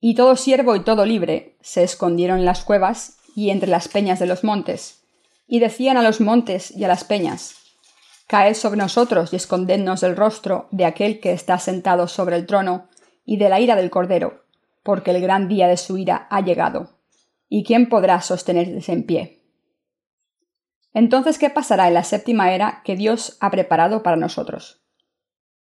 y 0.00 0.14
todo 0.14 0.36
siervo 0.36 0.76
y 0.76 0.84
todo 0.84 1.04
libre, 1.04 1.56
se 1.60 1.82
escondieron 1.82 2.38
en 2.38 2.44
las 2.44 2.62
cuevas 2.62 3.18
y 3.34 3.50
entre 3.50 3.68
las 3.68 3.88
peñas 3.88 4.20
de 4.20 4.26
los 4.26 4.44
montes, 4.44 5.02
y 5.48 5.58
decían 5.58 5.96
a 5.96 6.02
los 6.02 6.20
montes 6.20 6.70
y 6.70 6.84
a 6.84 6.88
las 6.88 7.02
peñas, 7.02 7.67
Caed 8.28 8.52
sobre 8.52 8.76
nosotros 8.76 9.32
y 9.32 9.36
escondednos 9.36 10.02
del 10.02 10.14
rostro 10.14 10.68
de 10.70 10.84
aquel 10.84 11.18
que 11.18 11.32
está 11.32 11.58
sentado 11.58 12.06
sobre 12.08 12.36
el 12.36 12.44
trono 12.44 12.86
y 13.24 13.38
de 13.38 13.48
la 13.48 13.58
ira 13.58 13.74
del 13.74 13.88
Cordero, 13.88 14.44
porque 14.82 15.12
el 15.12 15.22
gran 15.22 15.48
día 15.48 15.66
de 15.66 15.78
su 15.78 15.96
ira 15.96 16.26
ha 16.28 16.42
llegado. 16.42 16.98
¿Y 17.48 17.64
quién 17.64 17.88
podrá 17.88 18.20
sostenerse 18.20 18.92
en 18.92 19.04
pie? 19.04 19.42
Entonces, 20.92 21.38
¿qué 21.38 21.48
pasará 21.48 21.88
en 21.88 21.94
la 21.94 22.04
séptima 22.04 22.52
era 22.52 22.82
que 22.84 22.96
Dios 22.96 23.38
ha 23.40 23.50
preparado 23.50 24.02
para 24.02 24.18
nosotros? 24.18 24.82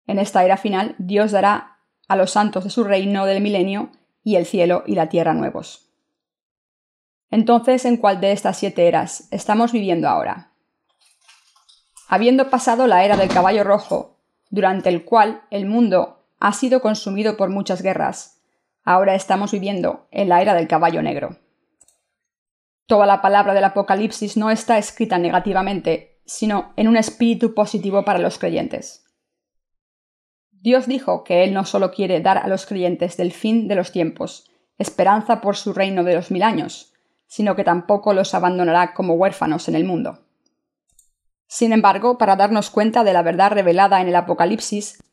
En 0.07 0.17
esta 0.17 0.45
era 0.45 0.55
final, 0.55 0.95
Dios 0.97 1.31
dará 1.31 1.79
a 2.07 2.15
los 2.15 2.31
santos 2.31 2.63
de 2.63 2.69
su 2.69 2.85
reino 2.85 3.25
del 3.25 3.43
milenio 3.43 3.91
y 4.23 4.37
el 4.37 4.45
cielo 4.45 4.83
y 4.87 4.95
la 4.95 5.09
tierra 5.09 5.33
nuevos. 5.33 5.89
Entonces, 7.29 7.83
¿en 7.83 7.97
cuál 7.97 8.21
de 8.21 8.31
estas 8.31 8.57
siete 8.57 8.87
eras 8.87 9.27
estamos 9.31 9.73
viviendo 9.73 10.07
ahora? 10.07 10.52
Habiendo 12.07 12.49
pasado 12.49 12.87
la 12.87 13.05
era 13.05 13.17
del 13.17 13.29
caballo 13.29 13.63
rojo, 13.63 14.19
durante 14.49 14.89
el 14.89 15.05
cual 15.05 15.43
el 15.49 15.65
mundo 15.65 16.25
ha 16.39 16.53
sido 16.53 16.81
consumido 16.81 17.37
por 17.37 17.49
muchas 17.49 17.81
guerras, 17.81 18.41
ahora 18.83 19.15
estamos 19.15 19.51
viviendo 19.51 20.07
en 20.11 20.29
la 20.29 20.41
era 20.41 20.53
del 20.53 20.67
caballo 20.67 21.01
negro. 21.01 21.37
Toda 22.85 23.05
la 23.05 23.21
palabra 23.21 23.53
del 23.53 23.63
Apocalipsis 23.63 24.37
no 24.37 24.51
está 24.51 24.77
escrita 24.77 25.17
negativamente, 25.17 26.21
sino 26.25 26.73
en 26.75 26.87
un 26.87 26.97
espíritu 26.97 27.53
positivo 27.53 28.03
para 28.03 28.19
los 28.19 28.37
creyentes. 28.37 29.05
Dios 30.51 30.87
dijo 30.87 31.23
que 31.23 31.43
Él 31.43 31.53
no 31.53 31.65
solo 31.65 31.91
quiere 31.91 32.21
dar 32.21 32.37
a 32.37 32.47
los 32.47 32.65
creyentes 32.65 33.17
del 33.17 33.31
fin 33.31 33.67
de 33.67 33.75
los 33.75 33.91
tiempos 33.91 34.49
esperanza 34.77 35.41
por 35.41 35.55
su 35.55 35.73
reino 35.73 36.03
de 36.03 36.15
los 36.15 36.31
mil 36.31 36.43
años, 36.43 36.93
sino 37.27 37.55
que 37.55 37.63
tampoco 37.63 38.13
los 38.13 38.33
abandonará 38.33 38.93
como 38.93 39.15
huérfanos 39.15 39.67
en 39.67 39.75
el 39.75 39.85
mundo. 39.85 40.22
Sin 41.53 41.71
embargo, 41.71 42.17
para 42.17 42.35
darnos 42.35 42.71
cuenta 42.71 43.03
de 43.03 43.13
la 43.13 43.21
verdad 43.21 43.51
revelada 43.51 44.01
en 44.01 44.07
el 44.07 44.15
Apocalipsis, 44.15 45.03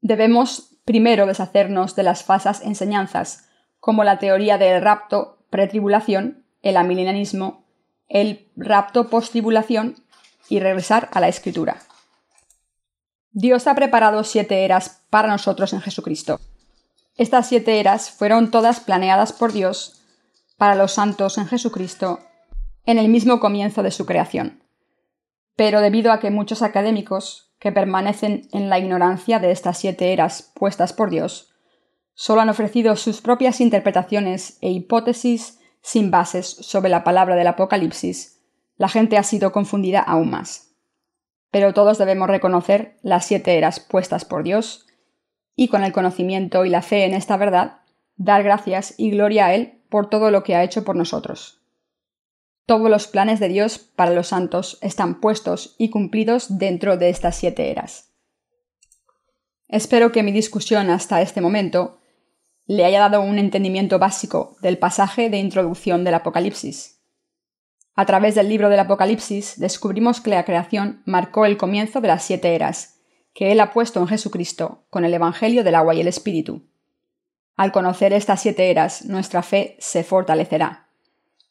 debemos 0.00 0.76
primero 0.84 1.26
deshacernos 1.26 1.96
de 1.96 2.04
las 2.04 2.22
falsas 2.22 2.62
enseñanzas, 2.62 3.48
como 3.80 4.04
la 4.04 4.20
teoría 4.20 4.56
del 4.56 4.80
rapto 4.82 5.38
pretribulación 5.50 6.44
el 6.62 6.76
amilenianismo, 6.76 7.64
el 8.08 8.52
rapto 8.54 9.08
post-tribulación 9.08 9.96
y 10.48 10.60
regresar 10.60 11.08
a 11.12 11.18
la 11.18 11.26
escritura. 11.26 11.78
Dios 13.32 13.66
ha 13.66 13.74
preparado 13.74 14.22
siete 14.22 14.64
eras 14.64 15.02
para 15.10 15.26
nosotros 15.26 15.72
en 15.72 15.80
Jesucristo. 15.80 16.38
Estas 17.16 17.48
siete 17.48 17.80
eras 17.80 18.12
fueron 18.12 18.52
todas 18.52 18.78
planeadas 18.78 19.32
por 19.32 19.52
Dios 19.52 20.00
para 20.56 20.76
los 20.76 20.92
santos 20.92 21.36
en 21.36 21.48
Jesucristo 21.48 22.20
en 22.86 22.96
el 22.98 23.08
mismo 23.08 23.40
comienzo 23.40 23.82
de 23.82 23.90
su 23.90 24.06
creación. 24.06 24.62
Pero 25.60 25.82
debido 25.82 26.10
a 26.10 26.20
que 26.20 26.30
muchos 26.30 26.62
académicos 26.62 27.52
que 27.58 27.70
permanecen 27.70 28.48
en 28.50 28.70
la 28.70 28.78
ignorancia 28.78 29.40
de 29.40 29.50
estas 29.50 29.76
siete 29.76 30.14
eras 30.14 30.50
puestas 30.54 30.94
por 30.94 31.10
Dios, 31.10 31.52
solo 32.14 32.40
han 32.40 32.48
ofrecido 32.48 32.96
sus 32.96 33.20
propias 33.20 33.60
interpretaciones 33.60 34.56
e 34.62 34.70
hipótesis 34.70 35.60
sin 35.82 36.10
bases 36.10 36.46
sobre 36.46 36.88
la 36.88 37.04
palabra 37.04 37.36
del 37.36 37.46
Apocalipsis, 37.46 38.40
la 38.78 38.88
gente 38.88 39.18
ha 39.18 39.22
sido 39.22 39.52
confundida 39.52 40.00
aún 40.00 40.30
más. 40.30 40.72
Pero 41.50 41.74
todos 41.74 41.98
debemos 41.98 42.30
reconocer 42.30 42.96
las 43.02 43.26
siete 43.26 43.58
eras 43.58 43.80
puestas 43.80 44.24
por 44.24 44.42
Dios, 44.44 44.86
y 45.56 45.68
con 45.68 45.84
el 45.84 45.92
conocimiento 45.92 46.64
y 46.64 46.70
la 46.70 46.80
fe 46.80 47.04
en 47.04 47.12
esta 47.12 47.36
verdad, 47.36 47.80
dar 48.16 48.42
gracias 48.42 48.94
y 48.96 49.10
gloria 49.10 49.48
a 49.48 49.54
Él 49.54 49.82
por 49.90 50.08
todo 50.08 50.30
lo 50.30 50.42
que 50.42 50.56
ha 50.56 50.64
hecho 50.64 50.84
por 50.84 50.96
nosotros. 50.96 51.59
Todos 52.70 52.88
los 52.88 53.08
planes 53.08 53.40
de 53.40 53.48
Dios 53.48 53.78
para 53.80 54.12
los 54.12 54.28
santos 54.28 54.78
están 54.80 55.20
puestos 55.20 55.74
y 55.76 55.90
cumplidos 55.90 56.56
dentro 56.56 56.96
de 56.96 57.08
estas 57.08 57.34
siete 57.34 57.72
eras. 57.72 58.12
Espero 59.66 60.12
que 60.12 60.22
mi 60.22 60.30
discusión 60.30 60.88
hasta 60.88 61.20
este 61.20 61.40
momento 61.40 61.98
le 62.66 62.84
haya 62.84 63.00
dado 63.00 63.22
un 63.22 63.40
entendimiento 63.40 63.98
básico 63.98 64.56
del 64.62 64.78
pasaje 64.78 65.30
de 65.30 65.38
introducción 65.38 66.04
del 66.04 66.14
Apocalipsis. 66.14 67.00
A 67.96 68.06
través 68.06 68.36
del 68.36 68.48
libro 68.48 68.68
del 68.68 68.78
Apocalipsis 68.78 69.58
descubrimos 69.58 70.20
que 70.20 70.30
la 70.30 70.44
creación 70.44 71.02
marcó 71.06 71.46
el 71.46 71.56
comienzo 71.56 72.00
de 72.00 72.06
las 72.06 72.22
siete 72.22 72.54
eras, 72.54 73.00
que 73.34 73.50
Él 73.50 73.58
ha 73.58 73.72
puesto 73.72 73.98
en 73.98 74.06
Jesucristo 74.06 74.84
con 74.90 75.04
el 75.04 75.12
Evangelio 75.12 75.64
del 75.64 75.74
agua 75.74 75.96
y 75.96 76.02
el 76.02 76.06
Espíritu. 76.06 76.70
Al 77.56 77.72
conocer 77.72 78.12
estas 78.12 78.42
siete 78.42 78.70
eras, 78.70 79.06
nuestra 79.06 79.42
fe 79.42 79.76
se 79.80 80.04
fortalecerá, 80.04 80.89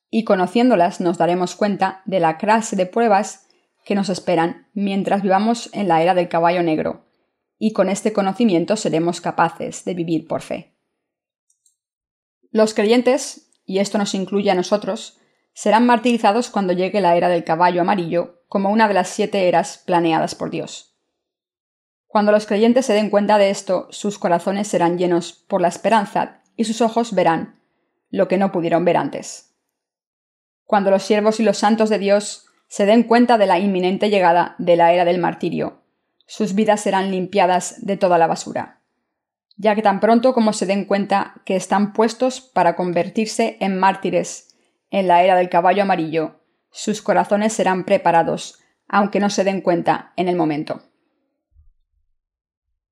y 0.09 0.23
conociéndolas 0.23 1.01
nos 1.01 1.17
daremos 1.17 1.55
cuenta 1.55 2.01
de 2.05 2.19
la 2.19 2.37
clase 2.37 2.75
de 2.75 2.85
pruebas 2.85 3.47
que 3.85 3.95
nos 3.95 4.09
esperan 4.09 4.67
mientras 4.73 5.21
vivamos 5.21 5.69
en 5.73 5.87
la 5.87 6.01
era 6.01 6.13
del 6.13 6.29
caballo 6.29 6.63
negro, 6.63 7.05
y 7.57 7.73
con 7.73 7.89
este 7.89 8.13
conocimiento 8.13 8.75
seremos 8.75 9.21
capaces 9.21 9.85
de 9.85 9.93
vivir 9.93 10.27
por 10.27 10.41
fe. 10.41 10.75
Los 12.51 12.73
creyentes, 12.73 13.51
y 13.65 13.79
esto 13.79 13.97
nos 13.97 14.15
incluye 14.15 14.49
a 14.49 14.55
nosotros, 14.55 15.19
serán 15.53 15.85
martirizados 15.85 16.49
cuando 16.49 16.73
llegue 16.73 17.01
la 17.01 17.15
era 17.15 17.29
del 17.29 17.43
caballo 17.43 17.81
amarillo 17.81 18.43
como 18.47 18.71
una 18.71 18.87
de 18.87 18.93
las 18.95 19.09
siete 19.09 19.47
eras 19.47 19.83
planeadas 19.85 20.33
por 20.33 20.49
Dios. 20.49 20.95
Cuando 22.07 22.31
los 22.31 22.47
creyentes 22.47 22.87
se 22.87 22.93
den 22.93 23.11
cuenta 23.11 23.37
de 23.37 23.51
esto, 23.51 23.87
sus 23.91 24.17
corazones 24.17 24.67
serán 24.67 24.97
llenos 24.97 25.33
por 25.33 25.61
la 25.61 25.67
esperanza 25.67 26.41
y 26.55 26.63
sus 26.63 26.81
ojos 26.81 27.13
verán 27.13 27.61
lo 28.09 28.27
que 28.27 28.37
no 28.37 28.51
pudieron 28.51 28.83
ver 28.83 28.97
antes. 28.97 29.48
Cuando 30.69 30.91
los 30.91 31.01
siervos 31.01 31.39
y 31.39 31.43
los 31.43 31.57
santos 31.57 31.89
de 31.89 31.97
Dios 31.97 32.45
se 32.67 32.85
den 32.85 33.01
cuenta 33.01 33.39
de 33.39 33.47
la 33.47 33.57
inminente 33.57 34.11
llegada 34.11 34.53
de 34.59 34.75
la 34.75 34.93
era 34.93 35.03
del 35.03 35.17
martirio, 35.17 35.81
sus 36.27 36.53
vidas 36.53 36.81
serán 36.81 37.09
limpiadas 37.09 37.83
de 37.83 37.97
toda 37.97 38.19
la 38.19 38.27
basura, 38.27 38.83
ya 39.57 39.73
que 39.73 39.81
tan 39.81 39.99
pronto 39.99 40.31
como 40.31 40.53
se 40.53 40.67
den 40.67 40.85
cuenta 40.85 41.41
que 41.43 41.55
están 41.55 41.91
puestos 41.91 42.39
para 42.41 42.75
convertirse 42.75 43.57
en 43.61 43.79
mártires 43.79 44.59
en 44.91 45.07
la 45.07 45.23
era 45.23 45.35
del 45.35 45.49
caballo 45.49 45.81
amarillo, 45.81 46.43
sus 46.69 47.01
corazones 47.01 47.51
serán 47.51 47.83
preparados, 47.83 48.59
aunque 48.87 49.19
no 49.19 49.31
se 49.31 49.43
den 49.43 49.61
cuenta 49.61 50.13
en 50.17 50.27
el 50.27 50.35
momento. 50.35 50.83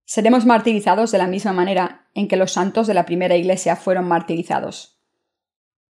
Seremos 0.03 0.48
martirizados 0.48 1.12
de 1.12 1.19
la 1.19 1.27
misma 1.27 1.53
manera 1.53 2.07
en 2.15 2.27
que 2.27 2.38
los 2.38 2.53
santos 2.53 2.88
de 2.88 2.96
la 2.96 3.05
primera 3.05 3.36
iglesia 3.36 3.75
fueron 3.75 4.07
martirizados. 4.07 4.97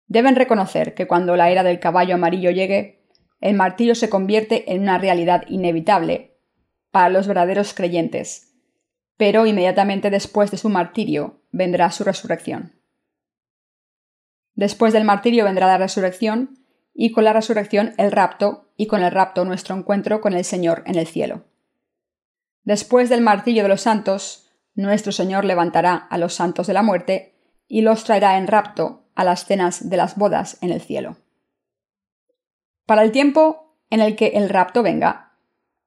Deben 0.07 0.35
reconocer 0.35 0.93
que 0.93 1.07
cuando 1.07 1.35
la 1.35 1.49
era 1.49 1.63
del 1.63 1.79
caballo 1.79 2.15
amarillo 2.15 2.51
llegue, 2.51 3.03
el 3.39 3.55
martirio 3.55 3.95
se 3.95 4.09
convierte 4.09 4.71
en 4.73 4.81
una 4.81 4.97
realidad 4.97 5.43
inevitable 5.47 6.37
para 6.91 7.09
los 7.09 7.27
verdaderos 7.27 7.73
creyentes, 7.73 8.53
pero 9.17 9.45
inmediatamente 9.45 10.09
después 10.09 10.51
de 10.51 10.57
su 10.57 10.69
martirio 10.69 11.41
vendrá 11.51 11.91
su 11.91 12.03
resurrección. 12.03 12.73
Después 14.55 14.93
del 14.93 15.03
martirio 15.03 15.45
vendrá 15.45 15.67
la 15.67 15.77
resurrección, 15.77 16.59
y 16.93 17.11
con 17.11 17.23
la 17.23 17.33
resurrección 17.33 17.93
el 17.97 18.11
rapto, 18.11 18.71
y 18.77 18.87
con 18.87 19.01
el 19.01 19.11
rapto 19.11 19.45
nuestro 19.45 19.75
encuentro 19.75 20.21
con 20.21 20.33
el 20.33 20.45
Señor 20.45 20.83
en 20.85 20.95
el 20.95 21.07
cielo. 21.07 21.45
Después 22.63 23.09
del 23.09 23.21
martillo 23.21 23.63
de 23.63 23.69
los 23.69 23.81
santos, 23.81 24.51
nuestro 24.75 25.11
Señor 25.11 25.43
levantará 25.43 25.95
a 25.95 26.17
los 26.17 26.33
santos 26.33 26.67
de 26.67 26.73
la 26.73 26.83
muerte 26.83 27.35
y 27.67 27.81
los 27.81 28.03
traerá 28.03 28.37
en 28.37 28.47
rapto 28.47 29.02
a 29.15 29.23
las 29.23 29.45
cenas 29.45 29.89
de 29.89 29.97
las 29.97 30.15
bodas 30.15 30.57
en 30.61 30.71
el 30.71 30.81
cielo. 30.81 31.17
Para 32.85 33.03
el 33.03 33.11
tiempo 33.11 33.77
en 33.89 34.01
el 34.01 34.15
que 34.15 34.27
el 34.35 34.49
rapto 34.49 34.83
venga, 34.83 35.33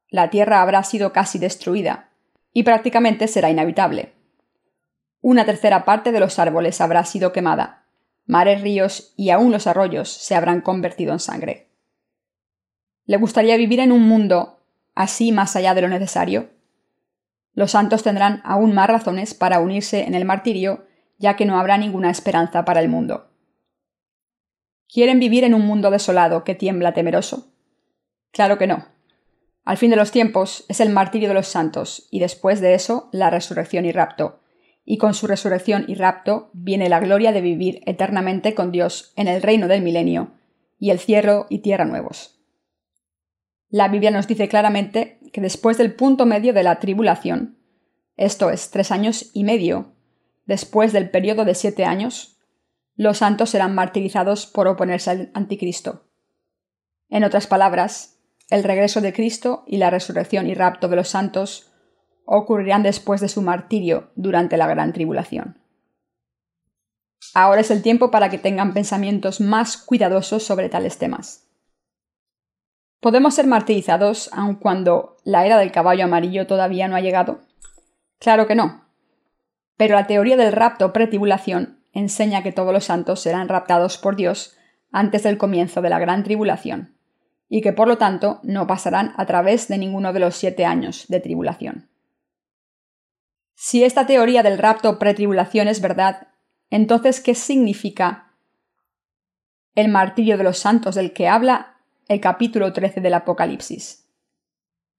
la 0.09 0.31
tierra 0.31 0.63
habrá 0.63 0.83
sido 0.85 1.13
casi 1.13 1.39
destruida 1.39 2.11
y 2.53 2.63
prácticamente 2.63 3.29
será 3.29 3.51
inhabitable. 3.51 4.15
Una 5.21 5.45
tercera 5.45 5.85
parte 5.85 6.13
de 6.13 6.21
los 6.21 6.39
árboles 6.39 6.81
habrá 6.81 7.05
sido 7.05 7.33
quemada, 7.33 7.85
mares, 8.27 8.61
ríos 8.61 9.13
y 9.17 9.31
aún 9.31 9.51
los 9.51 9.67
arroyos 9.67 10.11
se 10.11 10.35
habrán 10.35 10.61
convertido 10.61 11.13
en 11.13 11.19
sangre. 11.19 11.69
¿Le 13.05 13.17
gustaría 13.17 13.57
vivir 13.57 13.81
en 13.81 13.93
un 13.93 14.03
mundo 14.03 14.61
así 14.95 15.33
más 15.33 15.55
allá 15.57 15.75
de 15.75 15.83
lo 15.83 15.89
necesario? 15.89 16.51
Los 17.55 17.71
santos 17.71 18.03
tendrán 18.03 18.43
aún 18.45 18.75
más 18.75 18.89
razones 18.89 19.35
para 19.35 19.61
unirse 19.61 20.05
en 20.05 20.15
el 20.15 20.25
martirio, 20.25 20.87
ya 21.19 21.37
que 21.37 21.47
no 21.47 21.59
habrá 21.59 21.79
ninguna 21.79 22.11
esperanza 22.11 22.65
para 22.65 22.81
el 22.81 22.89
mundo. 22.89 23.31
¿Quieren 24.89 25.19
vivir 25.19 25.45
en 25.45 25.55
un 25.55 25.67
mundo 25.67 25.91
desolado 25.91 26.45
que 26.45 26.55
tiembla 26.55 26.95
temeroso? 26.95 27.53
Claro 28.33 28.59
que 28.59 28.67
no. 28.67 28.87
Al 29.65 29.79
fin 29.79 29.91
de 29.91 29.97
los 29.97 30.13
tiempos 30.13 30.65
es 30.69 30.81
el 30.81 30.91
martirio 30.91 31.29
de 31.29 31.35
los 31.35 31.49
santos, 31.49 32.07
y 32.11 32.21
después 32.21 32.61
de 32.61 32.75
eso 32.75 33.09
la 33.13 33.31
resurrección 33.31 33.85
y 33.85 33.93
rapto, 33.93 34.41
y 34.85 34.99
con 34.99 35.15
su 35.15 35.27
resurrección 35.27 35.85
y 35.89 35.97
rapto 35.97 36.51
viene 36.53 36.89
la 36.89 37.01
gloria 37.01 37.33
de 37.33 37.41
vivir 37.41 37.81
eternamente 37.87 38.55
con 38.55 38.71
Dios 38.71 39.13
en 39.17 39.27
el 39.27 39.43
reino 39.43 39.67
del 39.67 39.83
milenio, 39.83 40.35
y 40.79 40.91
el 40.91 41.01
cielo 41.01 41.47
y 41.51 41.59
tierra 41.59 41.85
nuevos. 41.85 42.39
La 43.69 43.89
Biblia 43.89 44.13
nos 44.13 44.29
dice 44.29 44.49
claramente 44.49 45.19
que 45.33 45.41
después 45.41 45.79
del 45.79 45.95
punto 45.95 46.27
medio 46.27 46.53
de 46.53 46.63
la 46.63 46.79
tribulación, 46.79 47.59
esto 48.17 48.51
es 48.51 48.71
tres 48.71 48.93
años 48.93 49.31
y 49.35 49.43
medio, 49.43 49.96
después 50.47 50.93
del 50.93 51.11
periodo 51.11 51.45
de 51.45 51.55
siete 51.55 51.85
años, 51.85 52.39
los 52.97 53.19
santos 53.19 53.51
serán 53.51 53.75
martirizados 53.75 54.47
por 54.47 54.69
oponerse 54.69 55.11
al 55.11 55.31
anticristo. 55.35 56.07
En 57.09 57.25
otras 57.25 57.47
palabras, 57.47 58.19
el 58.49 58.65
regreso 58.65 59.01
de 59.01 59.13
Cristo 59.13 59.65
y 59.67 59.77
la 59.77 59.91
resurrección 59.91 60.47
y 60.49 60.55
rapto 60.55 60.89
de 60.89 60.97
los 60.97 61.09
santos 61.09 61.73
ocurrirán 62.25 62.83
después 62.83 63.21
de 63.21 63.29
su 63.29 63.43
martirio 63.43 64.11
durante 64.17 64.57
la 64.57 64.67
gran 64.67 64.93
tribulación. 64.93 65.61
Ahora 67.35 67.61
es 67.61 67.71
el 67.71 67.83
tiempo 67.83 68.11
para 68.11 68.31
que 68.31 68.39
tengan 68.39 68.73
pensamientos 68.73 69.41
más 69.41 69.77
cuidadosos 69.77 70.43
sobre 70.43 70.69
tales 70.69 70.99
temas. 70.99 71.49
¿Podemos 73.01 73.35
ser 73.35 73.47
martirizados 73.47 74.31
aun 74.33 74.57
cuando 74.57 75.17
la 75.25 75.45
era 75.45 75.59
del 75.59 75.71
caballo 75.71 76.05
amarillo 76.05 76.47
todavía 76.47 76.89
no 76.89 76.97
ha 76.97 77.01
llegado? 77.01 77.41
Claro 78.19 78.47
que 78.47 78.55
no. 78.55 78.86
Pero 79.77 79.95
la 79.95 80.07
teoría 80.07 80.37
del 80.37 80.53
rapto 80.53 80.93
pretribulación 80.93 81.81
enseña 81.93 82.43
que 82.43 82.53
todos 82.53 82.73
los 82.73 82.85
santos 82.85 83.21
serán 83.21 83.49
raptados 83.49 83.99
por 83.99 84.17
Dios 84.17 84.57
antes 84.93 85.23
del 85.23 85.39
comienzo 85.39 85.83
de 85.83 85.91
la 85.91 85.99
gran 85.99 86.23
tribulación, 86.25 86.97
y 87.49 87.61
que 87.61 87.73
por 87.73 87.89
lo 87.89 87.99
tanto 87.99 88.41
no 88.43 88.67
pasarán 88.67 89.13
a 89.17 89.27
través 89.27 89.69
de 89.69 89.79
ninguno 89.79 90.13
de 90.13 90.21
los 90.21 90.37
siete 90.37 90.65
años 90.65 91.07
de 91.09 91.21
tribulación. 91.21 91.89
Si 93.55 93.85
esta 93.85 94.07
teoría 94.07 94.43
del 94.43 94.59
rapto 94.59 94.99
pretribulación 94.99 95.69
es 95.69 95.81
verdad, 95.81 96.29
entonces 96.71 97.21
¿qué 97.21 97.35
significa 97.35 98.27
el 99.77 99.89
martirio 99.89 100.39
de 100.39 100.45
los 100.45 100.59
santos 100.59 100.95
del 100.95 101.13
que 101.13 101.29
habla 101.29 101.77
el 102.09 102.21
capítulo 102.21 102.73
13 102.73 103.03
del 103.03 103.15
Apocalipsis. 103.15 104.09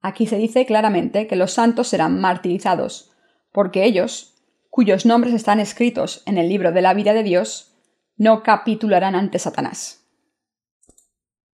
Aquí 0.02 0.28
se 0.28 0.38
dice 0.38 0.68
claramente 0.68 1.26
que 1.26 1.36
los 1.36 1.52
santos 1.52 1.88
serán 1.88 2.22
martirizados, 2.22 3.12
porque 3.52 3.86
ellos, 3.86 4.36
cuyos 4.70 5.06
nombres 5.06 5.34
están 5.34 5.60
escritos 5.60 6.24
en 6.26 6.38
el 6.38 6.50
libro 6.50 6.72
de 6.72 6.82
la 6.82 6.94
vida 6.94 7.14
de 7.14 7.24
Dios, 7.24 7.76
no 8.18 8.44
capitularán 8.44 9.16
ante 9.16 9.40
Satanás. 9.40 10.06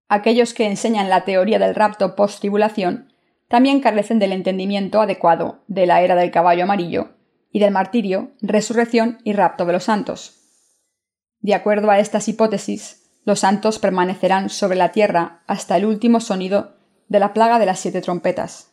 Aquellos 0.08 0.54
que 0.54 0.68
enseñan 0.68 1.10
la 1.10 1.26
teoría 1.26 1.60
del 1.60 1.76
rapto 1.76 2.16
post-tribulación 2.16 3.14
también 3.48 3.82
carecen 3.82 4.20
del 4.20 4.32
entendimiento 4.32 5.02
adecuado 5.02 5.64
de 5.68 5.86
la 5.86 6.02
era 6.02 6.16
del 6.16 6.32
caballo 6.32 6.64
amarillo 6.64 7.16
y 7.52 7.60
del 7.60 7.72
martirio, 7.72 8.32
resurrección 8.42 9.20
y 9.24 9.34
rapto 9.34 9.66
de 9.66 9.74
los 9.74 9.84
santos. 9.84 10.40
De 11.40 11.54
acuerdo 11.54 11.92
a 11.92 12.00
estas 12.00 12.28
hipótesis, 12.28 13.04
los 13.26 13.42
santos 13.42 13.80
permanecerán 13.80 14.50
sobre 14.50 14.78
la 14.78 14.92
tierra 14.92 15.44
hasta 15.46 15.78
el 15.78 15.86
último 15.86 16.20
sonido 16.20 16.78
de 17.08 17.20
la 17.20 17.34
plaga 17.34 17.60
de 17.60 17.66
las 17.66 17.80
siete 17.80 18.02
trompetas. 18.02 18.73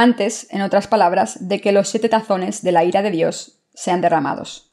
Antes, 0.00 0.46
en 0.50 0.62
otras 0.62 0.86
palabras, 0.86 1.48
de 1.48 1.60
que 1.60 1.72
los 1.72 1.88
siete 1.88 2.08
tazones 2.08 2.62
de 2.62 2.70
la 2.70 2.84
ira 2.84 3.02
de 3.02 3.10
Dios 3.10 3.64
sean 3.74 4.00
derramados. 4.00 4.72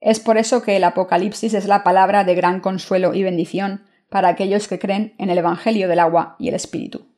Es 0.00 0.20
por 0.20 0.38
eso 0.38 0.62
que 0.62 0.76
el 0.76 0.84
Apocalipsis 0.84 1.54
es 1.54 1.66
la 1.66 1.82
palabra 1.82 2.22
de 2.22 2.36
gran 2.36 2.60
consuelo 2.60 3.14
y 3.14 3.24
bendición 3.24 3.84
para 4.08 4.28
aquellos 4.28 4.68
que 4.68 4.78
creen 4.78 5.14
en 5.18 5.30
el 5.30 5.38
Evangelio 5.38 5.88
del 5.88 5.98
agua 5.98 6.36
y 6.38 6.48
el 6.48 6.54
Espíritu. 6.54 7.08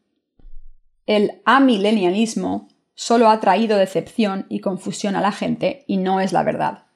El 1.05 1.43
amilenialismo 1.45 2.69
solo 2.95 3.29
ha 3.29 3.41
traído 3.41 3.77
decepción 3.77 4.47
y 4.49 4.61
confusión 4.61 5.14
a 5.14 5.21
la 5.21 5.33
gente 5.33 5.85
y 5.87 5.99
no 5.99 6.21
es 6.21 6.33
la 6.33 6.45
verdad 6.45 6.88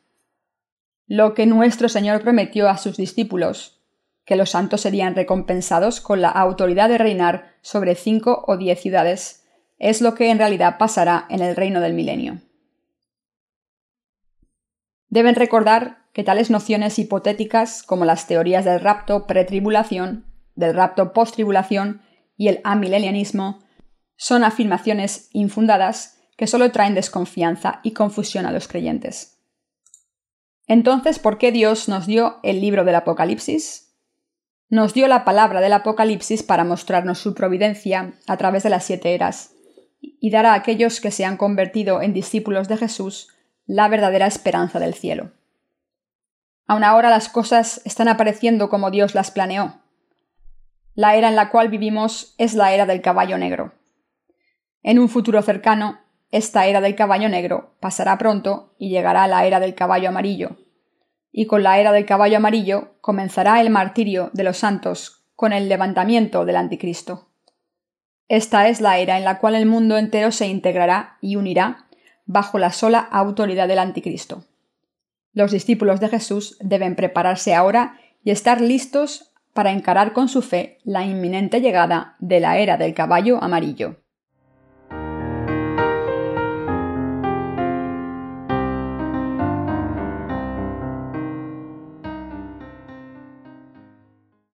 lo 1.12 1.35
que 1.35 1.45
nuestro 1.45 1.90
Señor 1.90 2.23
prometió 2.23 2.71
a 2.71 2.79
sus 2.79 2.97
discípulos, 2.97 3.83
que 4.25 4.35
los 4.35 4.49
santos 4.49 4.81
serían 4.81 5.14
recompensados 5.14 6.01
con 6.01 6.23
la 6.23 6.31
autoridad 6.31 6.88
de 6.88 6.97
reinar 6.97 7.55
sobre 7.61 7.97
cinco 7.97 8.45
o 8.47 8.57
diez 8.57 8.81
ciudades, 8.81 9.41
es 9.83 10.01
lo 10.01 10.14
que 10.14 10.31
en 10.31 10.38
realidad 10.38 10.79
pasará 10.79 11.27
en 11.29 11.42
el 11.42 11.57
reino 11.57 11.81
del 11.81 11.92
milenio. 11.92 12.40
Deben 15.09 15.35
recordar 15.35 16.07
que 16.12 16.23
tales 16.23 16.51
nociones 16.51 17.01
hipotéticas 17.01 17.83
como 17.83 18.05
las 18.05 18.29
teorías 18.29 18.64
del 18.64 18.81
rapto 18.81 19.27
pretribulación, 19.27 20.25
del 20.55 20.75
rapto 20.75 21.12
postribulación 21.12 22.01
y 22.37 22.47
el 22.47 22.61
amilenianismo 22.62 23.59
son 24.16 24.45
afirmaciones 24.45 25.29
infundadas 25.33 26.21
que 26.37 26.47
solo 26.47 26.71
traen 26.71 26.95
desconfianza 26.95 27.81
y 27.83 27.90
confusión 27.90 28.47
a 28.47 28.53
los 28.53 28.68
creyentes. 28.68 29.40
Entonces, 30.68 31.18
¿por 31.18 31.38
qué 31.38 31.51
Dios 31.51 31.88
nos 31.88 32.07
dio 32.07 32.38
el 32.45 32.61
libro 32.61 32.85
del 32.85 32.95
Apocalipsis? 32.95 33.97
Nos 34.68 34.95
dio 34.95 35.09
la 35.09 35.25
palabra 35.25 35.61
del 35.61 35.73
Apocalipsis 35.73 36.45
para 36.45 36.62
mostrarnos 36.62 37.18
su 37.18 37.35
providencia 37.35 38.12
a 38.29 38.37
través 38.37 38.62
de 38.62 38.71
las 38.71 38.85
siete 38.85 39.14
eras 39.14 39.57
y 40.02 40.30
dar 40.30 40.44
a 40.46 40.54
aquellos 40.54 41.00
que 41.00 41.10
se 41.10 41.24
han 41.24 41.36
convertido 41.36 42.02
en 42.02 42.12
discípulos 42.12 42.68
de 42.68 42.76
Jesús 42.76 43.28
la 43.66 43.88
verdadera 43.88 44.26
esperanza 44.26 44.78
del 44.78 44.94
cielo. 44.94 45.32
Aun 46.66 46.84
ahora 46.84 47.08
las 47.10 47.28
cosas 47.28 47.80
están 47.84 48.08
apareciendo 48.08 48.68
como 48.68 48.90
Dios 48.90 49.14
las 49.14 49.30
planeó. 49.30 49.80
La 50.94 51.16
era 51.16 51.28
en 51.28 51.36
la 51.36 51.50
cual 51.50 51.68
vivimos 51.68 52.34
es 52.38 52.54
la 52.54 52.72
era 52.72 52.86
del 52.86 53.00
caballo 53.00 53.38
negro. 53.38 53.72
En 54.82 54.98
un 54.98 55.08
futuro 55.08 55.40
cercano, 55.42 56.00
esta 56.30 56.66
era 56.66 56.80
del 56.80 56.96
caballo 56.96 57.28
negro 57.28 57.76
pasará 57.80 58.18
pronto 58.18 58.74
y 58.78 58.90
llegará 58.90 59.26
la 59.26 59.44
era 59.46 59.60
del 59.60 59.74
caballo 59.74 60.08
amarillo. 60.08 60.56
Y 61.30 61.46
con 61.46 61.62
la 61.62 61.78
era 61.78 61.92
del 61.92 62.04
caballo 62.04 62.38
amarillo 62.38 62.94
comenzará 63.00 63.60
el 63.60 63.70
martirio 63.70 64.30
de 64.32 64.44
los 64.44 64.58
santos 64.58 65.24
con 65.34 65.52
el 65.52 65.68
levantamiento 65.68 66.44
del 66.44 66.56
anticristo. 66.56 67.32
Esta 68.33 68.66
es 68.68 68.81
la 68.81 68.97
era 68.97 69.18
en 69.18 69.25
la 69.25 69.38
cual 69.40 69.55
el 69.57 69.66
mundo 69.66 69.99
entero 69.99 70.33
se 70.33 70.47
integrará 70.47 71.18
y 71.21 71.37
unirá 71.37 71.85
bajo 72.25 72.59
la 72.59 72.73
sola 72.73 72.99
autoridad 72.99 73.68
del 73.68 73.79
Anticristo. 73.79 74.47
Los 75.35 75.53
discípulos 75.53 76.01
de 76.01 76.09
Jesús 76.09 76.57
deben 76.59 76.97
prepararse 76.97 77.55
ahora 77.55 78.01
y 78.25 78.31
estar 78.31 78.62
listos 78.62 79.35
para 79.53 79.71
encarar 79.71 80.14
con 80.14 80.31
su 80.31 80.40
fe 80.40 80.79
la 80.83 81.05
inminente 81.05 81.61
llegada 81.61 82.16
de 82.21 82.40
la 82.40 82.57
era 82.57 82.79
del 82.79 82.95
caballo 82.95 83.37
amarillo. 83.45 84.01